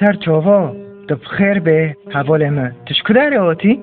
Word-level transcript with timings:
سر 0.00 0.12
چاوا 0.12 0.74
دب 1.08 1.22
خیر 1.24 1.60
به 1.60 1.96
حوال 2.10 2.48
ما 2.48 2.70
تشکو 2.86 3.12
داره 3.12 3.40
آتی؟ 3.40 3.82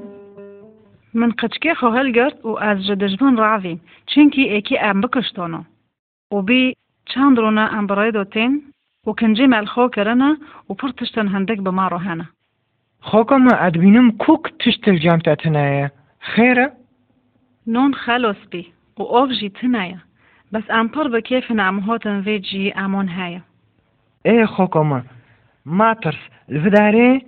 من 1.13 1.31
قچکه 1.31 1.73
خواهل 1.73 2.11
گرد 2.11 2.45
و 2.45 2.57
از 2.59 2.85
جدجبان 2.85 3.37
راویم. 3.37 3.81
چنکی 4.05 4.41
ایکی 4.41 4.77
ام 4.79 5.01
بکشتانو. 5.01 5.63
و 6.31 6.41
بی 6.41 6.75
چند 7.05 7.39
رونه 7.39 7.61
ام 7.61 7.87
برای 7.87 8.11
دوتین 8.11 8.61
و 9.07 9.11
کنجی 9.11 9.47
ملخو 9.47 9.87
کرنه 9.87 10.37
و 10.69 10.73
پر 10.73 10.89
تشتن 10.89 11.27
هندک 11.27 11.61
به 11.61 11.69
ما 11.69 11.89
ما 13.37 13.51
ادبینم 13.51 14.11
کوک 14.11 14.41
تشتل 14.59 14.97
جام 14.97 15.19
تتنایه 15.19 15.91
خیره؟ 16.19 16.71
نون 17.67 17.93
خلوص 17.93 18.35
بی 18.49 18.67
و 18.99 19.03
اوف 19.03 19.29
جی 19.31 19.51
بس 20.53 20.63
ام 20.69 20.87
پر 20.87 21.07
به 21.07 21.21
کیف 21.21 21.51
نعمهاتن 21.51 22.19
وی 22.19 22.39
جی 22.39 22.73
امون 22.75 23.07
هایه. 23.07 23.41
ای 24.25 24.45
خاکا 24.45 24.83
ما 24.83 25.01
ما 25.65 25.93
ترس. 25.93 26.19
الفداري 26.49 27.25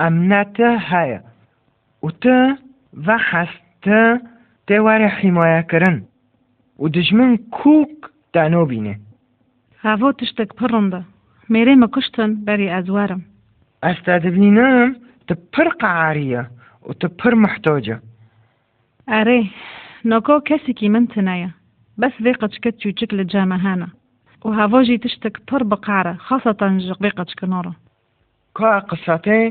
أمنات 0.00 0.60
هاي. 0.60 1.20
وت 2.02 2.28
تا 3.82 4.20
تيواري 4.66 5.08
حماية 5.08 5.60
كرن. 5.60 6.02
ودجمن 6.82 7.36
كوك 7.36 8.10
دانو 8.34 8.64
بينه 8.64 8.96
هاو 9.82 10.10
تشتك 10.10 10.62
برنده 10.62 11.02
ميري 11.50 11.76
ما 11.76 11.86
كشتن 11.86 12.34
باري 12.34 12.78
أزوارم 12.78 13.22
أستاذ 13.84 14.30
بنينام 14.30 14.96
تبر 15.28 15.68
قعارية 15.68 16.50
وتبر 16.82 17.34
محتاجة 17.34 18.02
أري 19.08 19.50
نوكو 20.04 20.40
كسكي 20.40 20.88
من 20.88 21.08
تنايا 21.08 21.50
بس 21.98 22.12
ذيقتش 22.22 22.58
كتشو 22.58 22.90
شكل 22.96 23.26
جامهانا 23.26 23.88
وهافوجي 24.44 24.98
تشتك 24.98 25.52
بر 25.52 25.62
بقعرة 25.62 26.12
خاصة 26.12 26.56
جق 26.62 27.02
ذيقتش 27.02 27.34
كنورة 27.34 27.76
كقسەتەی 28.58 29.44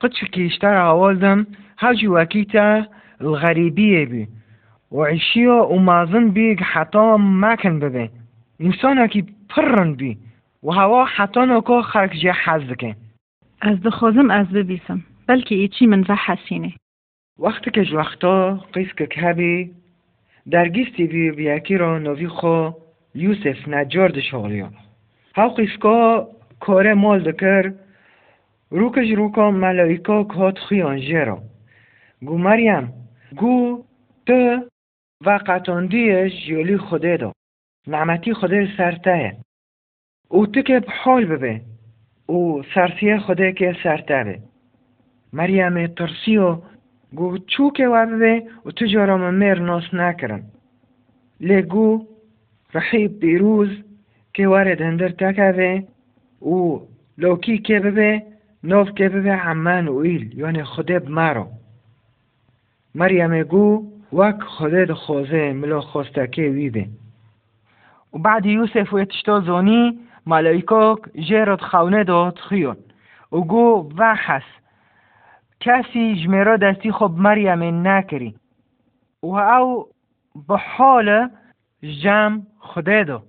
قچ 0.00 0.16
کیشتر 0.34 0.74
ئاوەدەم 0.84 1.40
هەژی 1.82 2.12
وەکیتە 2.16 2.68
غەریبیە 3.40 4.04
بی. 4.10 4.24
وعیشیە 4.96 5.58
و 5.72 5.76
مازن 5.88 6.26
بی 6.34 6.48
حەتۆ 6.72 7.06
ماکن 7.42 7.76
ببێ. 7.82 8.06
ئینسانێکی 8.62 9.22
پڕن 9.50 9.90
بی. 9.98 10.12
و 10.66 10.68
هەوا 10.78 11.02
حەتۆنەکۆ 11.14 11.78
خەرکجێ 11.90 12.32
حەز 12.42 12.62
بکەین 12.70 12.96
ئەس 13.62 13.76
دخۆزم 13.84 14.28
ئەس 14.34 14.48
ببیسم. 14.56 15.00
بەلکی 15.28 15.60
ئیچی 15.62 15.86
منە 15.90 16.16
حەسینێ. 16.24 16.72
وەختی 17.44 17.70
کە 17.74 17.82
ژوەختۆ 17.90 18.36
قیسکە 18.74 19.06
کابی 19.16 19.56
دەرگیستی 20.52 21.06
بی 21.12 21.24
بیەکیرۆ 21.36 21.90
نۆوی 22.06 22.30
خۆ 22.36 22.58
یوسف 23.22 23.58
نەجۆر 23.72 24.10
دشۆڵیۆ 24.16 24.68
هاو 25.38 25.50
قیسکۆ 25.56 25.98
کۆرە 26.64 26.94
مۆل 27.02 27.20
دەکرد 27.28 27.74
روکش 28.70 29.10
روکا 29.16 29.50
ملائکا 29.50 30.24
کات 30.24 30.58
خیان 30.58 31.00
جرا 31.00 31.38
گو 32.24 32.38
مریم 32.38 32.92
گو 33.36 33.84
تو 34.26 34.60
و 35.26 35.40
قطاندیش 35.46 36.48
یولی 36.48 36.76
خوده 36.76 37.16
دا. 37.16 37.32
نعمتی 37.86 38.34
خوده 38.34 38.68
سرته. 38.76 39.36
او 40.28 40.46
تو 40.46 40.62
که 40.62 40.82
حال 41.02 41.24
ببه. 41.24 41.60
او 42.26 42.62
سرسیه 42.74 43.18
خوده 43.18 43.52
که 43.52 43.76
سرته 43.82 44.24
به. 44.24 44.38
مریم 45.32 45.86
ترسیو 45.86 46.58
گو 47.14 47.38
چو 47.38 47.70
که 47.70 47.88
و 47.88 48.06
ببه 48.06 48.42
و 48.66 48.70
تو 48.70 48.86
جارام 48.86 49.34
میر 49.34 49.58
ناس 49.58 49.94
نکرن. 49.94 50.42
لگو 51.40 52.06
رحیب 52.74 53.20
بیروز 53.20 53.68
که 54.34 54.48
وارد 54.48 54.80
هندر 54.80 55.08
تکوه 55.08 55.82
و 56.52 56.80
لوکی 57.18 57.58
که 57.58 57.80
ببه 57.80 58.29
نوف 58.64 59.00
عمان 59.26 59.88
و 59.88 59.96
ایل 59.96 60.38
یعنی 60.38 60.64
خوده 60.64 61.02
مرو. 61.08 61.46
مریم 62.94 63.42
گو 63.42 63.84
وک 64.12 64.42
خوده 64.42 64.84
ده 64.84 64.94
خوزه 64.94 65.52
ملا 65.52 65.80
خوستکه 65.80 66.42
ویده. 66.42 66.88
و 68.12 68.18
بعد 68.18 68.46
یوسف 68.46 68.92
و 68.92 68.96
اتشتا 68.96 69.40
زونی 69.40 69.98
ملائکاک 70.26 70.98
جیرات 71.14 71.60
خونه 71.60 72.04
داد 72.04 72.38
خیون. 72.38 72.76
و 73.32 73.36
گو 73.36 73.92
و 73.96 74.14
حس 74.14 74.42
کسی 75.60 76.22
جمیرا 76.24 76.56
دستی 76.56 76.92
خب 76.92 77.12
مریم 77.16 77.88
نکری. 77.88 78.34
و 79.22 79.34
او 79.34 79.86
به 80.48 80.56
حال 80.56 81.28
جمع 82.02 82.40
خوده 82.58 83.04
دو 83.04 83.22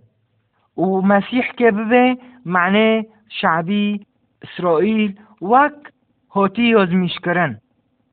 و 0.78 1.02
مسیح 1.02 1.44
که 1.58 1.72
ببه 1.72 2.18
معنی 2.46 3.08
شعبی 3.30 4.06
اسرائیل 4.41 5.20
وک 5.41 5.74
هاتی 6.35 6.63
یازمیش 6.63 7.19
کرن 7.19 7.57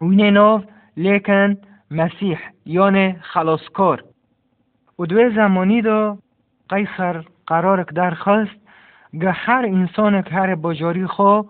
وینه 0.00 0.30
ناف 0.30 0.64
لیکن 0.96 1.56
مسیح 1.90 2.38
یعنی 2.66 3.12
خلاصکار 3.12 4.04
و 4.98 5.06
دوی 5.06 5.34
زمانی 5.34 5.82
دا 5.82 6.18
قیصر 6.68 7.24
قرارک 7.46 7.88
درخواست 7.94 8.60
گه 9.12 9.30
هر 9.30 9.64
انسانک 9.66 10.28
هر 10.32 10.54
باجاری 10.54 11.06
خو 11.06 11.42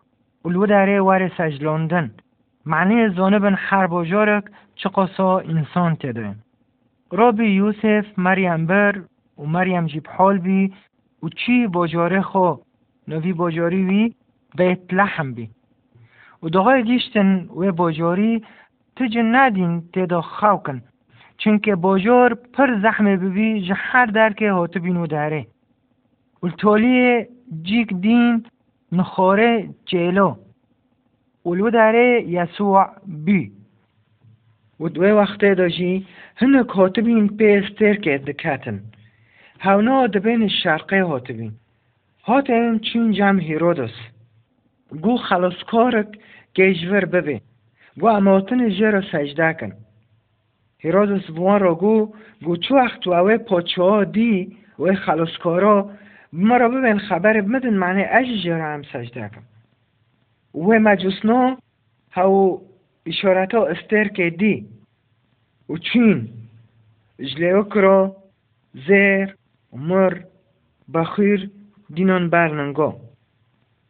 ولو 0.44 0.66
داره 0.66 1.00
ور 1.00 1.28
سجلاندن 1.28 2.10
معنی 2.66 3.08
زانبن 3.08 3.54
هر 3.58 3.86
باجارک 3.86 4.44
چه 4.74 4.88
قصا 4.88 5.38
انسان 5.38 5.96
تده 5.96 6.34
رابی 7.12 7.44
یوسف 7.44 8.06
مریم 8.16 8.66
بر 8.66 9.02
و 9.38 9.42
مریم 9.46 9.86
جیب 9.86 10.06
بی 10.42 10.72
و 11.22 11.28
چی 11.28 11.66
باجاره 11.66 12.22
خو 12.22 12.54
نوی 13.08 13.32
باجاری 13.32 13.84
وی 13.84 14.14
بیت 14.56 14.94
لحم 14.94 15.34
بی 15.34 15.50
و 16.43 16.49
دقای 16.49 16.83
گیشتن 16.83 17.49
و 17.55 17.71
باجاری 17.71 18.43
تج 18.95 19.17
ندین 19.17 19.83
تدا 19.93 20.21
خاوکن 20.21 20.81
چونکه 21.37 21.75
باجار 21.75 22.33
پر 22.33 22.79
زحمه 22.81 23.17
ببی 23.17 23.61
جهر 23.61 24.05
در 24.05 24.33
که 24.33 24.51
هاتو 24.51 24.79
بینو 24.79 25.07
داره 25.07 25.47
و 26.43 26.49
تولی 26.49 27.25
جیک 27.63 27.93
دین 27.93 28.45
نخوره 28.91 29.69
جیلو 29.85 30.35
ولو 31.45 31.69
داره 31.69 32.23
یسوع 32.27 32.85
بی 33.25 33.51
و 34.79 34.89
دوی 34.89 35.11
وقته 35.11 35.55
داشی 35.55 36.05
هنه 36.35 36.63
کاتبین 36.63 37.37
پیستر 37.37 37.93
که 37.93 38.17
دکتن 38.17 38.81
هونا 39.59 40.07
دبین 40.07 40.47
شرقه 40.47 41.03
هاتبین 41.03 41.51
هاتن 42.23 42.79
چون 42.79 43.11
جمع 43.11 43.41
هیرودس 43.41 43.91
گو 45.02 45.16
خلاصکارک 45.16 46.18
گیجور 46.54 47.04
ببه 47.04 47.40
گو 48.00 48.06
اماتن 48.06 48.68
جر 48.68 49.02
سجده 49.12 49.52
کن 49.52 49.72
هیرودس 50.78 51.26
بوان 51.26 51.60
را 51.60 51.74
گو 51.74 52.12
گو 52.44 52.56
چو 52.56 52.74
وقت 52.74 53.06
و 53.06 53.10
اوه 53.10 53.36
پاچه 53.36 54.04
دی 54.04 54.56
و 54.78 54.94
خلاصکارا 54.94 55.90
مرا 56.32 56.68
ببین 56.68 56.98
خبر 56.98 57.40
بمدن 57.40 57.74
معنی 57.74 58.02
اج 58.02 58.26
جر 58.44 58.60
هم 58.60 58.82
سجده 58.82 59.28
کن 59.28 59.42
و 60.54 60.78
مجوسنا 60.78 61.56
هاو 62.12 62.62
اشارتا 63.06 63.66
استر 63.66 64.08
که 64.08 64.30
دی. 64.30 64.66
و 65.68 65.76
چین 65.76 66.28
جلیوکرا 67.20 68.16
زیر 68.86 69.34
مر 69.72 70.20
بخیر 70.94 71.50
دینان 71.94 72.30
برننگا 72.30 73.07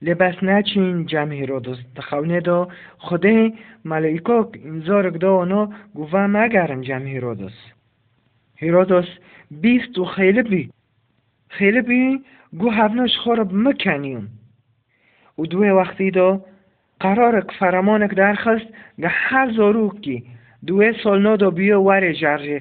لبس 0.03 0.43
نچین 0.43 1.06
جمع 1.06 1.35
هیرودس 1.35 1.79
تخونه 1.97 2.41
دا 2.41 2.69
خوده 2.99 3.53
ملائکا 3.85 4.49
انزارک 4.65 5.21
دا 5.21 5.37
آنا 5.37 5.73
گوه 5.95 6.27
مگرم 6.27 6.81
جمع 6.81 7.06
هیرودس 7.06 7.53
هیرودس 8.56 9.09
بیست 9.50 9.99
و 9.99 10.05
خیلی 10.05 10.43
بی. 10.43 10.71
خیلی 11.49 11.81
بی 11.81 12.21
گو 12.59 12.71
هفناش 12.71 13.19
خورب 13.19 13.53
مکنیم. 13.53 14.29
و 15.39 15.43
دوی 15.43 15.71
وقتی 15.71 16.11
دا 16.11 16.41
قرارک 17.00 17.53
فرمانک 17.59 18.15
درخواست 18.15 18.67
گه 18.99 19.09
هر 19.09 19.53
زاروک 19.53 20.00
کی. 20.00 20.25
دوی 20.67 20.93
سالنا 21.03 21.37
دا 21.37 21.50
بیا 21.50 21.83
ور 21.83 22.12
جرجه 22.12 22.59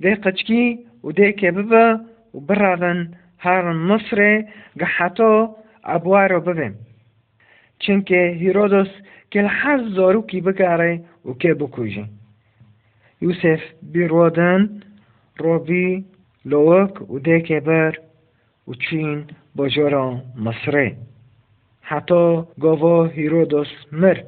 با 0.00 0.08
ده 0.08 0.14
قچکی 0.14 0.78
و 1.04 1.12
ده 1.12 1.32
که 1.32 1.50
ببا 1.50 2.00
و 2.34 2.40
برادن 2.40 3.10
هر 3.38 3.72
مصر 3.72 4.44
ببین. 6.40 6.74
چونکه 7.78 8.36
هیرودس 8.40 8.88
که 9.30 9.42
هر 9.42 9.88
زاروکی 9.88 10.40
بگره 10.40 11.00
و 11.24 11.32
که 11.32 11.54
بکوژی. 11.54 12.04
یوسف 13.20 13.60
بیرودن 13.82 14.80
رابی 15.38 16.04
لوک 16.44 17.10
و 17.10 17.18
که 17.40 17.60
بر 17.60 17.98
و 18.68 18.74
چین 18.74 19.24
باجارا 19.54 20.22
مصره. 20.36 20.96
حتی 21.82 22.42
گاوا 22.60 23.06
هیرودس 23.06 23.66
مر. 23.92 24.22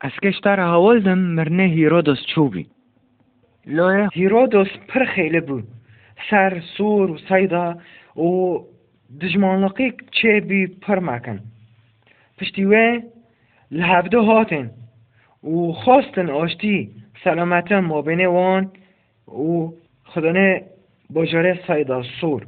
از 0.00 0.12
کشتر 0.22 0.60
هاولدم 0.60 1.18
مرنه 1.18 1.62
هیرودس 1.62 2.18
چوبی. 2.34 2.66
لایه 3.66 4.08
هیرودس 4.12 4.68
پر 4.88 5.04
خیلی 5.04 5.40
بود. 5.40 5.64
سر 6.30 6.60
سور 6.76 7.10
و 7.10 7.18
سیدا 7.28 7.76
و 8.16 8.58
دژمانلقی 9.20 9.92
چه 10.10 10.40
بی 10.40 10.66
پر 10.66 10.98
مکن. 10.98 11.40
پشتی 12.38 12.64
وی 12.64 13.02
لحبده 13.70 14.18
هاتن 14.18 14.70
و 15.44 15.72
خواستن 15.72 16.30
آشتی 16.30 16.90
سلامت 17.24 17.72
ما 17.72 18.02
بین 18.02 18.26
وان 18.26 18.70
و 19.28 19.68
خدانه 20.04 20.62
باجاره 21.10 21.60
سایدا 21.66 22.02
سور. 22.20 22.46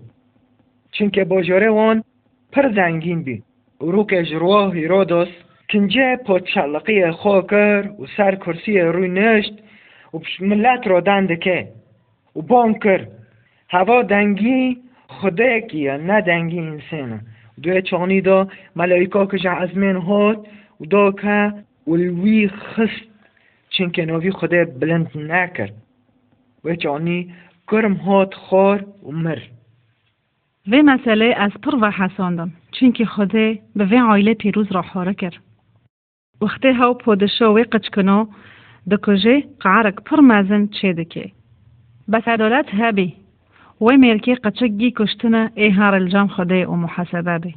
چونکه 0.93 1.25
باجاره 1.25 1.70
وان 1.70 2.05
پر 2.53 2.73
زنگین 2.75 3.23
بی. 3.23 3.43
و 3.81 3.85
روکش 3.85 4.32
رواه 4.32 4.73
ایراداس 4.73 5.29
کنجه 5.70 6.17
پادشالقی 6.17 7.11
خواه 7.11 7.47
کر 7.47 7.91
و 8.00 8.06
سر 8.17 8.35
کرسی 8.35 8.81
روی 8.81 9.09
نشت 9.09 9.53
و 10.14 10.19
ملت 10.40 10.87
را 10.87 11.00
دنده 11.00 11.69
و 12.37 12.43
بان 12.43 12.75
کر 12.75 13.06
هوا 13.69 14.02
دنگی 14.02 14.78
خدا 15.08 15.60
کیه 15.60 15.96
نه 15.96 16.20
دنگی 16.20 16.60
انسان 16.60 17.20
دوی 17.62 17.82
چانی 17.82 18.20
دا 18.20 18.49
ملائکا 18.76 19.26
که 19.26 19.50
از 19.50 19.76
من 19.76 19.96
هات 19.96 20.46
و 20.81 20.84
دا 20.84 21.12
که 21.12 21.52
ولوی 21.87 22.49
خست 22.49 23.08
چنکه 23.70 24.05
نوی 24.05 24.31
خدا 24.31 24.64
بلند 24.64 25.10
نکرد. 25.16 25.75
و 26.64 26.75
چانی 26.75 27.34
کرم 27.69 27.94
هات 27.94 28.34
خار 28.34 28.87
و 29.02 29.10
مر. 29.10 29.38
و 30.70 30.76
مسئله 30.76 31.34
از 31.38 31.50
پر 31.62 31.75
و 31.81 31.90
حساندم 31.90 32.52
چونکه 32.72 33.05
خدا 33.05 33.55
به 33.76 33.84
وی 33.84 33.96
عائله 33.96 34.34
پیروز 34.34 34.72
را 34.72 34.82
حاره 34.82 35.14
کرد. 35.14 35.37
وقتی 36.43 36.69
هاو 36.69 36.94
پادشاه 36.94 37.55
و 37.55 37.64
قچکنا 37.72 38.28
دکجه 38.92 39.44
قعرک 39.60 39.95
پر 39.95 40.19
مزن 40.19 40.68
چه 40.68 40.94
دکه 40.94 41.31
بس 42.12 42.28
عدالت 42.28 42.66
هبی 42.74 43.13
و 43.81 43.86
ملکی 43.86 44.36
قچگی 44.36 44.92
کشتنه 44.92 45.51
ای 45.56 45.69
هر 45.69 45.95
الجام 45.95 46.28
خدا 46.28 46.72
و 46.72 46.75
محاسبه 46.75 47.38
بی 47.38 47.56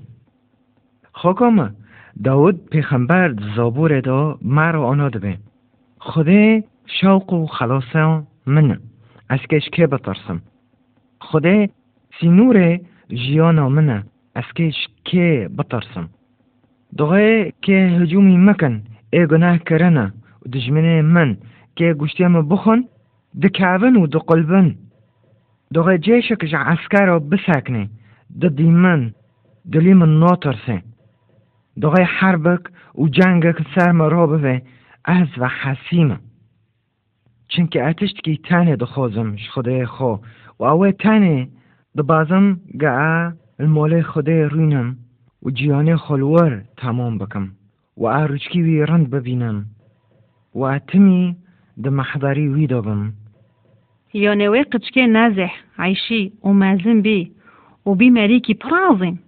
خاکام 1.12 1.75
داود 2.25 2.67
پیغمبر 2.71 3.35
زابور 3.56 4.00
دا 4.00 4.38
مرا 4.43 4.87
آنا 4.87 5.09
دبه 5.09 5.38
خدا 5.99 6.61
شوق 6.87 7.33
و 7.33 7.47
خلاصه 7.47 8.23
من 8.47 8.79
از 9.29 9.41
کش 9.41 9.69
که 9.73 9.87
بترسم 9.87 10.43
خدا 11.21 11.67
سینور 12.21 12.81
جیانا 13.09 13.69
من 13.69 14.05
از 14.35 14.44
کش 14.56 14.75
که 15.05 15.50
بترسم 15.59 16.09
دغه 16.99 17.53
که 17.62 18.06
دژمنê 20.54 20.98
min 21.16 21.30
kê 21.78 21.88
guştê 22.00 22.28
min 22.34 22.44
bixwin 22.52 22.82
dikevin 23.42 23.96
û 24.02 24.04
diqilbin 24.14 24.68
Dixê 25.74 25.96
cêşek 26.06 26.42
ji 26.52 26.60
eskera 26.74 27.18
bisekne 27.32 27.84
di 28.40 28.50
dîmin 28.58 29.02
dilê 29.72 29.94
min 30.02 30.12
notirse 30.22 30.78
Dixê 31.82 32.04
herbek 32.18 32.64
û 33.02 33.04
cengek 33.18 33.58
ser 33.74 33.92
me 34.00 34.06
robibe 34.16 34.56
ez 35.18 35.30
ve 35.42 35.50
hesî 35.62 36.04
me 36.10 36.18
Çinkî 37.52 37.80
etiştkî 37.90 38.34
tenê 38.48 38.76
dixwazim 38.82 39.30
ji 39.40 39.48
xudê 39.54 39.78
xwe 39.96 40.14
û 40.60 40.62
ew 40.72 40.82
ê 40.90 40.92
tenê 41.04 41.38
dibazim 41.98 42.46
ge 42.82 42.92
e 43.14 43.16
li 43.64 43.70
molê 43.76 44.02
xudê 44.12 44.40
rûnim 44.54 44.90
û 45.46 45.48
ciyanê 45.58 45.96
xwe 46.04 46.16
li 46.22 46.28
wir 46.34 46.54
temam 46.80 47.16
bikim 47.22 47.46
و 47.98 48.04
ئاروچکی 48.08 48.62
وی 48.66 48.86
ڕند 48.90 49.08
ببینم. 49.14 49.58
و 50.56 50.63
اتمی 50.63 51.36
د 51.83 51.88
محضری 51.88 52.48
وی 52.48 52.68
دابم 52.68 53.13
یا 54.13 54.33
نوی 54.33 54.63
قچکه 54.63 55.07
نزح 55.07 55.51
عیشی 55.80 56.31
و 56.44 56.50
مزن 56.50 57.01
بی 57.01 57.31
و 57.86 57.95
بی 57.95 58.09
مریکی 58.09 58.53
پرازیم 58.53 59.19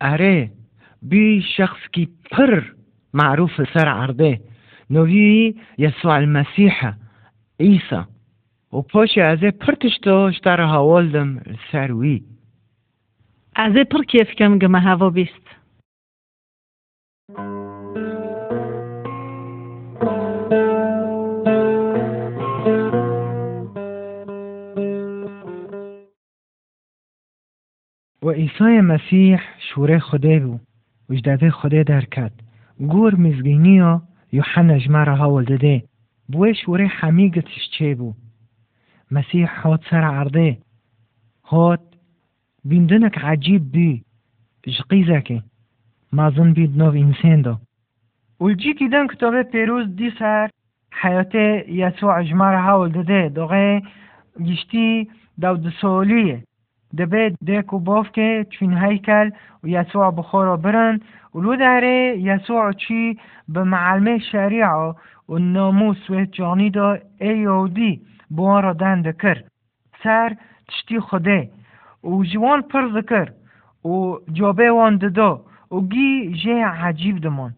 اره 0.00 0.50
بی 1.02 1.42
شخص 1.56 1.88
کی 1.92 2.08
پر 2.30 2.62
معروف 3.14 3.60
سر 3.74 3.88
عرضه 3.88 4.40
نوی 4.90 5.54
یسوع 5.78 6.12
المسیح 6.12 6.90
عیسی. 7.60 8.02
و 8.72 8.82
پاش 8.82 9.18
از 9.18 9.38
پرتشتو 9.38 10.32
شتر 10.32 10.60
هوالدم 10.60 11.40
سر 11.72 11.92
وی. 11.92 12.22
از 13.56 13.72
پر 13.72 14.02
کیف 14.02 14.30
کم 14.30 14.58
گمه 14.58 14.80
هوا 14.80 15.10
بیست. 15.10 15.59
و 28.30 28.32
عیسی 28.32 28.80
مسیح 28.80 29.40
شوره 29.58 29.98
خدا 29.98 30.38
بو 30.38 30.58
وجداده 31.10 31.50
خدا 31.50 31.82
در 31.82 32.04
کد 32.04 32.32
گور 32.78 33.14
مزگینی 33.14 33.78
ها 33.78 34.02
یوحنا 34.32 34.78
جمره 34.78 35.16
هاول 35.16 35.44
دده 35.44 35.82
بوی 36.28 36.54
شوره 36.54 36.86
حمیگتش 36.86 37.70
چه 37.78 37.94
بو؟ 37.94 38.14
مسیح 39.10 39.60
هات 39.60 39.80
سر 39.90 40.04
عرضه. 40.04 40.58
هات 41.44 41.80
بیندنک 42.64 43.18
عجیب 43.18 43.72
بی 43.72 44.02
جقیزکه. 44.66 45.42
مازن 46.12 46.52
بید 46.52 46.78
نو 46.78 46.90
انسان 46.90 47.42
دا 47.42 47.58
ولجی 48.40 48.88
دن 48.92 49.06
کتاب 49.06 49.42
پیروز 49.42 49.96
دی 49.96 50.10
سر 50.18 50.50
حیات 50.92 51.34
یسوع 51.68 52.22
جمره 52.22 52.60
هاول 52.60 52.90
دده 52.92 53.28
دوغه 53.28 53.82
گشتی 54.46 55.08
دود 56.97 57.09
سولیه 57.09 57.29
دبه 57.29 57.35
دک 57.47 57.73
و 57.73 57.79
باف 57.79 58.11
که 58.11 58.45
چون 58.49 58.77
هیکل 58.77 59.29
و 59.63 59.67
یسوع 59.67 60.11
بخورا 60.11 60.57
برن 60.57 60.99
ولو 61.35 61.55
داره 61.55 62.17
یسوع 62.17 62.71
چی 62.73 63.17
به 63.49 63.63
معلمه 63.63 64.19
شریعه 64.19 64.93
و 65.29 65.39
ناموس 65.39 66.09
و 66.09 66.25
جانی 66.25 66.69
دا 66.69 66.97
ایودی 67.19 68.01
بوان 68.29 68.63
را 68.63 68.73
دند 68.73 69.17
کر 69.17 69.43
سر 70.03 70.35
تشتی 70.67 70.99
خوده 70.99 71.49
و 72.03 72.23
جوان 72.23 72.61
پر 72.61 72.89
ذکر 72.93 73.31
و 73.85 74.17
جابه 74.33 74.71
وان 74.71 74.97
ددا 74.97 75.41
و 75.71 75.81
گی 75.81 76.33
جه 76.43 76.65
عجیب 76.65 77.17
دمان 77.17 77.53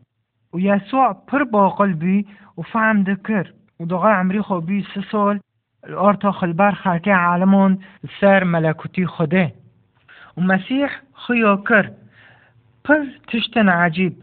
و 0.53 0.59
یسوع 0.59 1.13
پر 1.27 1.43
باقل 1.43 1.93
بی 1.93 2.25
و 2.57 2.61
فهم 2.61 3.03
دکر 3.03 3.53
و 3.79 3.85
دقا 3.85 4.09
عمری 4.09 4.41
خو 4.41 4.61
بی 4.61 4.85
سه 4.93 5.01
سال 5.11 5.39
آرتا 5.96 6.32
خلبر 6.32 6.70
خرکه 6.70 7.14
عالمان 7.14 7.78
سر 8.20 8.44
ملکوتی 8.44 9.06
خوده 9.06 9.52
و 10.36 10.40
مسیح 10.40 10.86
خیا 11.26 11.56
پر 12.84 13.04
تشتن 13.28 13.68
عجیب 13.68 14.16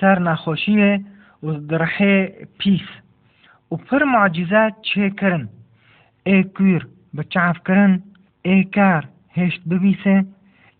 سر 0.00 0.18
نخوشیه 0.18 1.00
و 1.42 1.52
درحه 1.52 2.46
پیس 2.58 2.88
و 3.72 3.76
پر 3.76 4.04
معجزات 4.04 4.74
چه 4.82 5.10
کرن؟ 5.10 5.48
ای 6.24 6.42
کویر 6.42 6.86
بچعف 7.16 7.58
کرن. 7.66 8.02
ای 8.42 8.64
کار 8.64 9.08
هشت 9.34 9.60
ببیسه. 9.68 10.24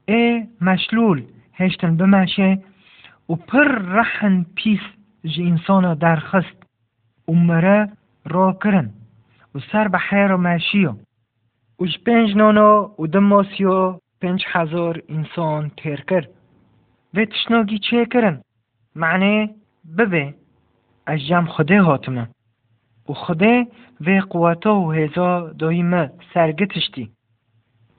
ای 0.07 0.47
مشلول 0.61 1.23
هشتن 1.55 1.97
بمشه. 1.97 2.59
و 3.29 3.35
پر 3.35 3.69
رحن 3.69 4.47
پیس 4.55 4.81
جی 5.25 5.57
درخست. 6.01 6.57
و 7.29 7.33
مره 7.33 7.89
را 8.25 8.59
کرن. 8.63 8.91
و 9.55 9.59
سر 9.73 9.89
به 9.89 9.99
حیر 9.99 10.33
و 10.33 10.37
ماشیو 10.37 10.95
وش 11.81 11.99
پنج 11.99 12.37
نانا 12.37 12.95
و 12.99 13.07
دماسیو 13.07 13.99
پنج 14.21 14.45
هزار 14.53 15.03
انسان 15.09 15.71
تیر 15.77 16.01
کرد. 16.01 16.29
و 17.15 17.25
تشناگی 17.25 17.79
چه 17.79 18.07
کرن؟ 18.07 18.43
معنی 18.97 19.55
ببه 19.99 20.35
از 21.07 21.21
جمع 21.29 21.47
خوده 21.47 21.83
هاتمه 21.83 22.29
و 23.09 23.13
خوده 23.13 23.67
و 24.01 24.21
قواتا 24.31 24.75
و 24.75 24.93
هزا 24.93 25.51
دایمه 25.59 26.11
سرگتشتی 26.35 27.11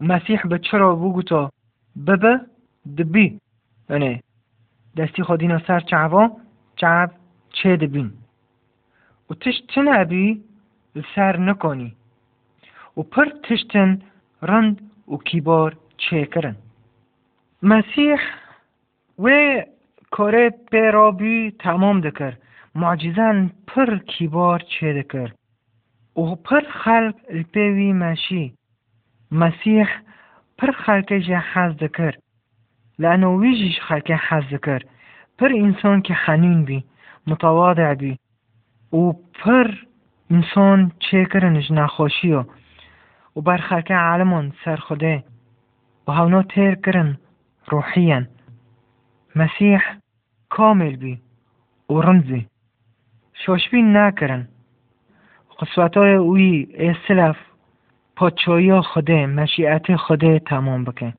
و 0.02 0.06
مسیح 0.06 0.42
به 0.42 0.60
چرا 0.60 0.96
بگو 0.96 1.22
تا 1.22 1.52
ببه 2.08 2.42
دبی. 2.98 3.40
یعنی 3.90 4.22
دستی 4.98 5.24
خودینا 5.24 5.60
سر 5.68 5.80
چعوا 5.80 6.32
چعب 6.76 7.12
چه 7.54 7.76
دبین. 7.78 8.12
و 9.30 9.34
تشت 9.34 9.78
نبی؟ 9.78 10.44
سر 11.16 11.38
نکنی 11.38 11.96
و 12.98 13.04
پر 13.04 13.26
تشتن 13.44 14.02
رند 14.42 14.92
و 15.08 15.18
کیبار 15.18 15.78
چه 15.98 16.26
کرن 16.26 16.56
مسیح 17.64 18.20
و 19.20 19.30
کار 20.12 20.50
پیرابی 20.50 21.52
تمام 21.60 22.02
دکر 22.02 22.34
معجزان 22.76 23.52
پر 23.68 23.98
کیبار 23.98 24.60
چه 24.60 25.02
دکر 25.02 25.32
و 26.16 26.36
پر 26.36 26.62
خلق 26.62 27.16
الپیوی 27.30 27.94
ماشی 27.94 28.54
مسیح 29.32 29.88
پر 30.58 30.72
خلق 30.72 31.14
جه 31.14 31.44
حز 31.54 31.78
دکر 31.78 32.14
لانه 33.00 33.28
ویجیش 33.28 33.80
خلق 33.80 34.12
حز 34.12 34.44
دکر 34.54 34.82
پر 35.38 35.50
انسان 35.54 36.02
که 36.02 36.14
حنین 36.14 36.66
بی 36.66 36.84
متواضع 37.28 37.94
بی. 37.94 38.18
و 38.94 39.12
پر 39.34 39.72
انسان 40.32 40.92
چه 41.00 41.26
کرنش 41.26 41.72
نخوشی 41.72 42.34
و 42.34 42.44
و 43.36 43.42
برخلکه 43.42 43.96
عالمون 43.96 44.54
سر 44.66 44.76
خوده. 44.76 45.24
و 46.08 46.12
هاونو 46.12 46.44
مسیح 49.36 49.80
کامل 50.50 50.96
بی 50.96 51.22
و 51.90 51.94
رمزی. 51.94 52.48
شوشبین 53.34 53.98
نکرن. 53.98 54.48
قصوتای 55.60 56.14
اوی 56.14 56.68
سلف 57.08 57.38
پادشاهی 58.16 58.82
خوده 58.82 59.26
مشیعت 59.26 59.96
خوده 59.96 60.40
تمام 60.40 60.84
بکن. 60.84 61.14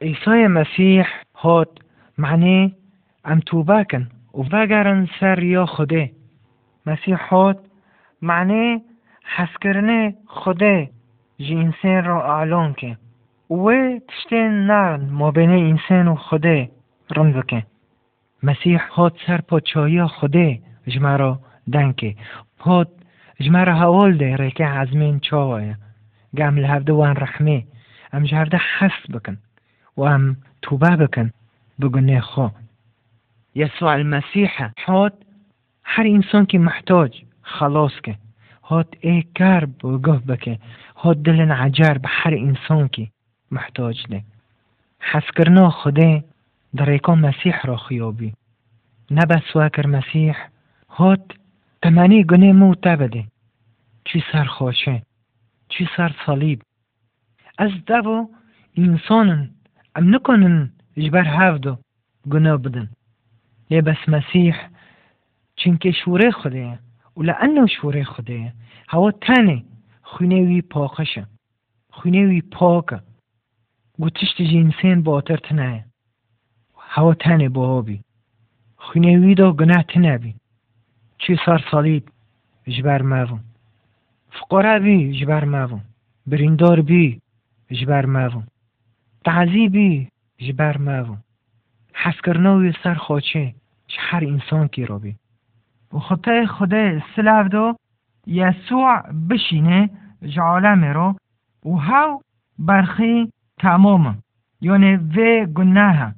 عیسی 0.00 0.46
مسیح 0.46 1.06
هات 1.34 1.68
معنی 2.18 2.74
ام 3.24 3.40
توبه 3.40 3.84
کن. 3.90 4.08
و 4.34 4.42
بگرن 4.42 5.08
سر 5.20 5.42
یا 5.42 5.66
خوده. 5.66 6.10
مسیح 6.86 7.16
هات 7.30 7.58
معنی 8.24 8.82
حس 9.24 9.58
کردن 9.60 10.14
انسان 11.38 12.04
را 12.04 12.38
اعلان 12.38 12.74
که. 12.74 12.96
و 13.50 13.98
تشتین 14.08 14.66
نرن 14.66 15.10
ما 15.10 15.32
انسان 15.36 16.08
و 16.08 16.14
خوده 16.14 16.70
رمز 17.16 17.44
که 17.48 17.66
مسیح 18.42 18.80
هات 18.92 19.12
سر 19.26 19.40
پادشاهی 19.40 20.06
خوده 20.06 20.58
جمع 20.86 21.16
دنکه 21.72 22.14
هات 22.60 22.88
جمع 23.40 23.64
را 23.64 23.74
حوال 23.74 24.16
ده 24.16 24.36
ریکه 24.36 24.66
عزمین 24.66 25.20
چاوه. 25.20 25.74
گم 26.36 26.56
لهفده 26.56 26.92
وان 26.92 27.16
رحمه. 27.16 27.64
ام 28.12 28.24
جرده 28.24 28.60
حس 28.78 29.10
بکن 29.10 29.38
و 29.96 30.02
ام 30.02 30.36
توبه 30.62 30.96
بکن 30.96 31.30
بگنه 31.80 32.20
خو. 32.20 32.48
يسوع 33.54 33.92
المسيح 33.92 34.70
حوت 34.78 35.12
هر 35.84 36.06
انسان 36.06 36.46
که 36.46 36.58
محتاج 36.58 37.24
خلاص 37.44 37.92
که. 38.02 38.18
هات 38.62 38.88
ای 39.00 39.24
کرب 39.34 39.84
و 39.84 39.98
گفت 39.98 40.24
بکه. 40.24 40.58
هات 40.96 41.22
دلن 41.22 41.50
عجر 41.50 41.94
به 41.94 42.08
هر 42.08 42.34
انسان 42.34 42.88
که 42.88 43.08
محتاج 43.50 44.06
ده. 44.10 44.24
حس 45.00 45.30
کرنا 45.36 45.70
خوده 45.70 46.24
در 46.76 46.90
ایکا 46.90 47.14
مسیح 47.14 47.60
را 47.64 47.76
خیابی. 47.76 48.32
نبس 49.10 49.56
وکر 49.56 49.86
مسیح. 49.86 50.36
هات 50.88 51.32
تمنی 51.82 52.24
گنه 52.24 52.52
مو 52.52 52.74
تبده 52.74 53.24
چی 54.04 54.24
سر 54.32 54.44
خوشه 54.44 55.02
چی 55.68 55.88
سر 55.96 56.14
صلیب؟ 56.26 56.62
از 57.58 57.70
دو 57.86 58.28
انسانن 58.76 59.50
ام 59.96 60.14
نکنن 60.14 60.70
جبر 60.96 61.26
هفدو 61.26 61.76
گناه 62.30 62.56
بدن. 62.56 62.88
ليه 63.70 63.82
بس 63.82 64.08
مسيح 64.08 64.68
چونکه 65.56 65.92
شوره 65.92 66.30
خوده. 66.30 66.78
و 67.16 67.22
لأنه 67.22 67.66
شوره 67.66 68.04
خوده 68.04 68.52
هوا 68.88 69.10
تانه 69.10 69.62
خونه 70.02 70.40
وی 70.42 70.62
پاکشه 70.62 71.26
خونه 71.90 72.26
وی 72.26 72.40
پاکه. 72.40 73.00
گوتش 73.98 74.32
تجی 74.38 74.58
انسان 74.58 75.02
باتر 75.02 75.36
تنه. 75.36 75.84
هوا 76.78 77.14
خونه 78.76 79.18
گناه 79.52 79.82
تنه 79.82 80.18
بی. 80.18 80.34
چی 81.18 81.36
سر 81.46 81.64
صلیب 81.70 82.04
جبر 82.66 83.02
موون 83.02 83.40
فقره 84.30 84.78
بی 84.78 85.20
جبر 85.20 85.44
موون 85.44 85.80
بریندار 86.26 86.80
بی 86.80 87.20
جبر 87.70 88.06
موون 88.06 88.46
تعذیبی 89.24 90.08
بی 90.36 90.52
جبر 90.52 90.78
موون 90.78 91.18
حس 91.94 92.20
کرناوی 92.24 92.72
سر 92.82 92.94
خاچه. 92.94 93.54
هر 93.98 94.24
انسان 94.24 94.68
بی 95.94 95.98
و 95.98 96.00
خطه 96.00 96.46
خدا 96.46 97.00
سلاف 97.16 97.46
دو 97.46 97.76
یسوع 98.26 99.02
بشینه 99.30 99.90
جعالم 100.22 100.84
رو 100.84 101.14
و 101.64 101.70
هاو 101.70 102.20
برخی 102.58 103.32
تمام 103.58 104.18
یعنی 104.60 104.96
و 104.96 105.46
گناه 105.46 106.14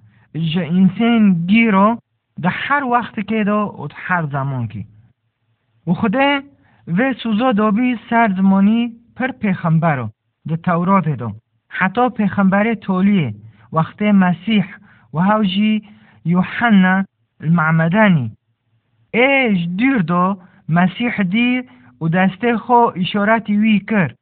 جا 0.55 0.63
انسان 0.63 1.47
گیرو 1.47 1.99
ده 2.43 2.49
هر 2.49 2.85
وقت 2.85 3.27
که 3.27 3.45
دو 3.45 3.77
و 3.79 3.89
هر 3.95 4.27
زمان 4.27 4.69
کی. 4.69 4.87
و 5.87 5.93
خدا 5.93 6.41
و 6.87 7.13
سوزا 7.23 7.53
دابی 7.53 7.99
سر 8.11 8.35
زمانی 8.37 8.93
پر 9.17 9.29
پیخمبرو 9.29 10.11
ده 10.47 10.57
تورات 10.57 11.09
دو 11.09 11.33
حتی 11.69 12.09
پیخمبر 12.09 12.75
تولیه. 12.75 13.35
وقت 13.73 14.03
مسیح. 14.03 14.65
و 15.15 15.19
هاوجی 15.19 15.83
یوحنا 16.25 17.05
المعمدانی. 17.41 18.36
ایش 19.17 19.69
دیر 19.77 19.99
دو 19.99 20.37
مسیح 20.69 21.23
دی 21.23 21.63
و 22.01 22.09
دسته 22.09 22.59
خو 22.59 22.73
اشارتی 22.73 23.57
وی 23.57 23.81
کرد. 23.81 24.19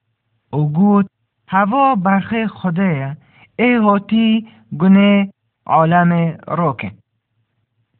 و 0.53 0.57
گوت 0.57 1.07
هوا 1.49 1.95
برخه 1.95 2.47
خوده 2.47 3.17
ای 3.59 3.75
هاتی 3.75 4.47
گنه 4.79 5.31
عالم 5.67 6.39
راکه 6.49 6.93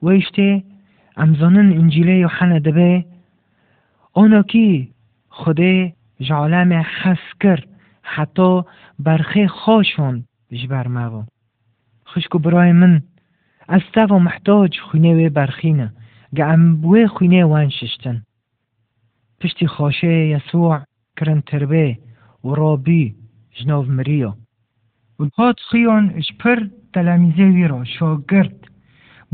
و 0.03 0.09
اشته 0.09 0.63
امزانن 1.17 1.73
انجیل 1.73 2.09
یوحنا 2.09 2.59
دبه 2.59 3.05
آنا 4.13 4.43
کی 4.43 4.93
خوده 5.29 5.93
جعالم 6.21 6.73
حس 6.73 7.39
کرد 7.41 7.65
حتی 8.03 8.63
برخه 8.99 9.49
خوشون 9.49 10.25
جبر 10.53 10.89
موا 10.89 11.25
خشکو 12.07 12.39
برای 12.39 12.73
من 12.73 13.03
از 13.69 13.81
و 14.11 14.19
محتاج 14.19 14.81
خونه 14.81 15.29
برخینه 15.29 15.93
گەعم 16.37 16.65
بێ 16.83 17.03
خوینێ 17.15 17.43
وان 17.51 17.69
ششتن. 17.79 18.17
پشتی 19.39 19.67
خۆشەیە 19.75 20.31
یەسوع 20.35 20.73
کرن 21.17 21.41
تربێ 21.49 21.89
و 22.45 22.49
ڕۆبی 22.59 23.05
ژنۆڤ 23.57 23.87
مریۆ. 23.97 24.33
وهات 25.19 25.59
خیۆن 25.69 26.05
ش 26.27 26.29
پر 26.41 26.59
تەلامیزێویڕۆ 26.93 27.81
شۆگرت. 27.95 28.59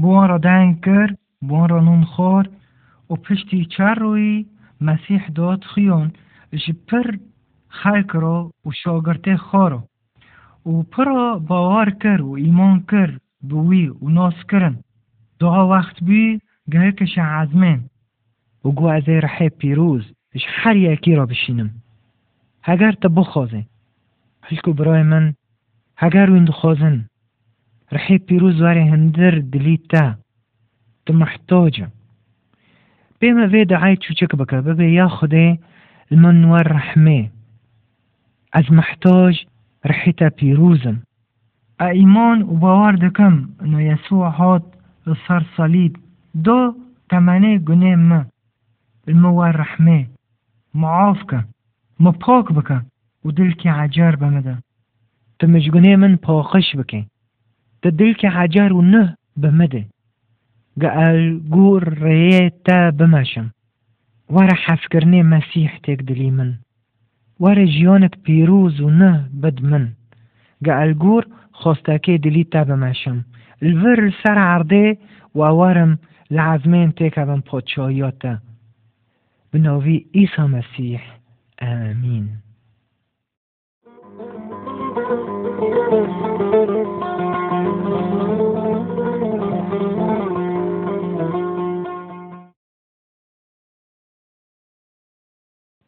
بۆن 0.00 0.25
ڕەدان 0.30 0.69
کرد 0.85 1.16
بۆن 1.49 1.64
ڕەنون 1.73 2.04
خۆر. 2.12 2.45
و 3.11 3.16
پشتی 3.16 3.61
چار 3.75 3.97
ڕووی 4.02 4.47
مەسیح 4.87 5.23
دۆت 5.37 5.62
خیۆن 5.73 6.09
ji 6.62 6.73
pir 6.88 7.07
xelkiro 7.80 8.38
û 8.66 8.69
şogirtê 8.80 9.35
xwar 9.47 9.73
û 10.71 10.73
pira 10.92 11.25
bawar 11.49 11.88
kir 12.02 12.21
û 12.30 12.33
îmon 12.49 12.76
kir 12.90 13.11
bi 13.49 13.59
wî 13.69 13.85
û 14.04 14.07
nas 14.16 14.38
kirin 14.50 14.76
Doğa 15.40 15.62
گەهکە 16.72 17.06
شەعازمێن 17.14 17.80
و 18.64 18.68
گوازێ 18.78 19.16
ڕحێ 19.24 19.48
پیرروز 19.58 20.04
ش 20.42 20.44
هەر 20.60 20.76
یەکی 20.88 21.16
ڕە 21.18 21.24
بشینم. 21.30 21.70
هەگەر 22.68 22.94
تە 23.02 23.08
بخۆزێ. 23.16 23.62
هەلک 24.46 24.64
و 24.68 24.74
من 25.12 25.24
هەگەر 26.02 26.26
وین 26.30 26.46
دخۆزن 26.50 26.96
ڕحێ 27.94 28.16
پیرروز 28.26 28.56
وارێ 28.64 28.84
هندر 28.92 29.34
دلی 29.52 29.78
تا. 29.90 30.06
تو 31.04 31.10
محتۆجە 31.20 31.86
بێمە 33.18 33.46
بێ 33.52 33.62
دەعای 33.72 34.00
چوچک 34.04 34.32
بکە. 34.40 34.58
ببێ 34.66 34.88
یا 35.00 35.08
خودێ 35.16 35.48
من 36.22 36.38
وە 36.50 36.60
ڕەحمێ. 36.72 37.22
ئەز 38.54 38.66
محتۆژ 38.78 39.34
ڕحیتە 39.88 40.28
پیرروزم 40.38 40.96
ئە 41.80 41.88
ئیمان 41.98 42.38
و 42.42 42.54
باوار 42.62 42.94
دو 46.44 46.75
تمنه 47.10 47.58
گناه 47.58 47.94
ما 47.96 48.26
الموار 49.08 49.56
رحمه 49.56 50.06
معاف 50.75 51.18
که 51.30 51.44
ما 52.00 52.12
پاک 52.12 52.46
بکه 52.52 52.80
و 53.25 53.30
دل 53.30 53.50
که 53.50 53.70
عجر 53.70 54.16
بمده 54.16 54.58
تمش 55.38 55.70
گناه 55.70 55.96
من 55.96 56.16
پاکش 56.16 56.76
بکه 56.76 57.04
تا 57.82 57.90
دل 57.90 58.12
که 58.12 58.28
عجر 58.30 58.72
و 58.72 58.82
نه 58.82 59.16
بمده 59.37 59.87
قال 60.80 61.38
گور 61.38 61.94
ریه 62.04 62.52
تا 62.64 62.90
بمشم 62.90 63.50
وره 64.30 64.56
حس 64.66 64.88
کرنه 64.90 65.22
مسیح 65.22 65.70
تک 65.82 66.00
دلی 66.08 66.30
من. 66.30 66.58
وره 67.40 67.66
جیانک 67.66 68.14
پیروز 68.22 68.80
و 68.80 68.90
نه 68.90 69.30
بد 69.42 69.62
من. 69.62 69.92
قال 70.66 70.92
گور 70.92 71.25
خۆستەکەی 71.60 72.20
دلی 72.25 72.44
تا 72.52 72.60
بەمەشم 72.68 73.18
الڤر 73.66 74.00
سەر 74.22 74.38
عردێ 74.52 74.87
واوارم 75.38 75.92
لە 75.94 76.09
عزمێن 76.38 76.90
تێکە 76.99 77.22
بم 77.28 77.42
پۆچۆیۆتە 77.49 78.34
بناوی 79.52 80.06
ئیسا 80.16 80.44
مەسیح 80.54 81.02
ئامین 81.62 82.26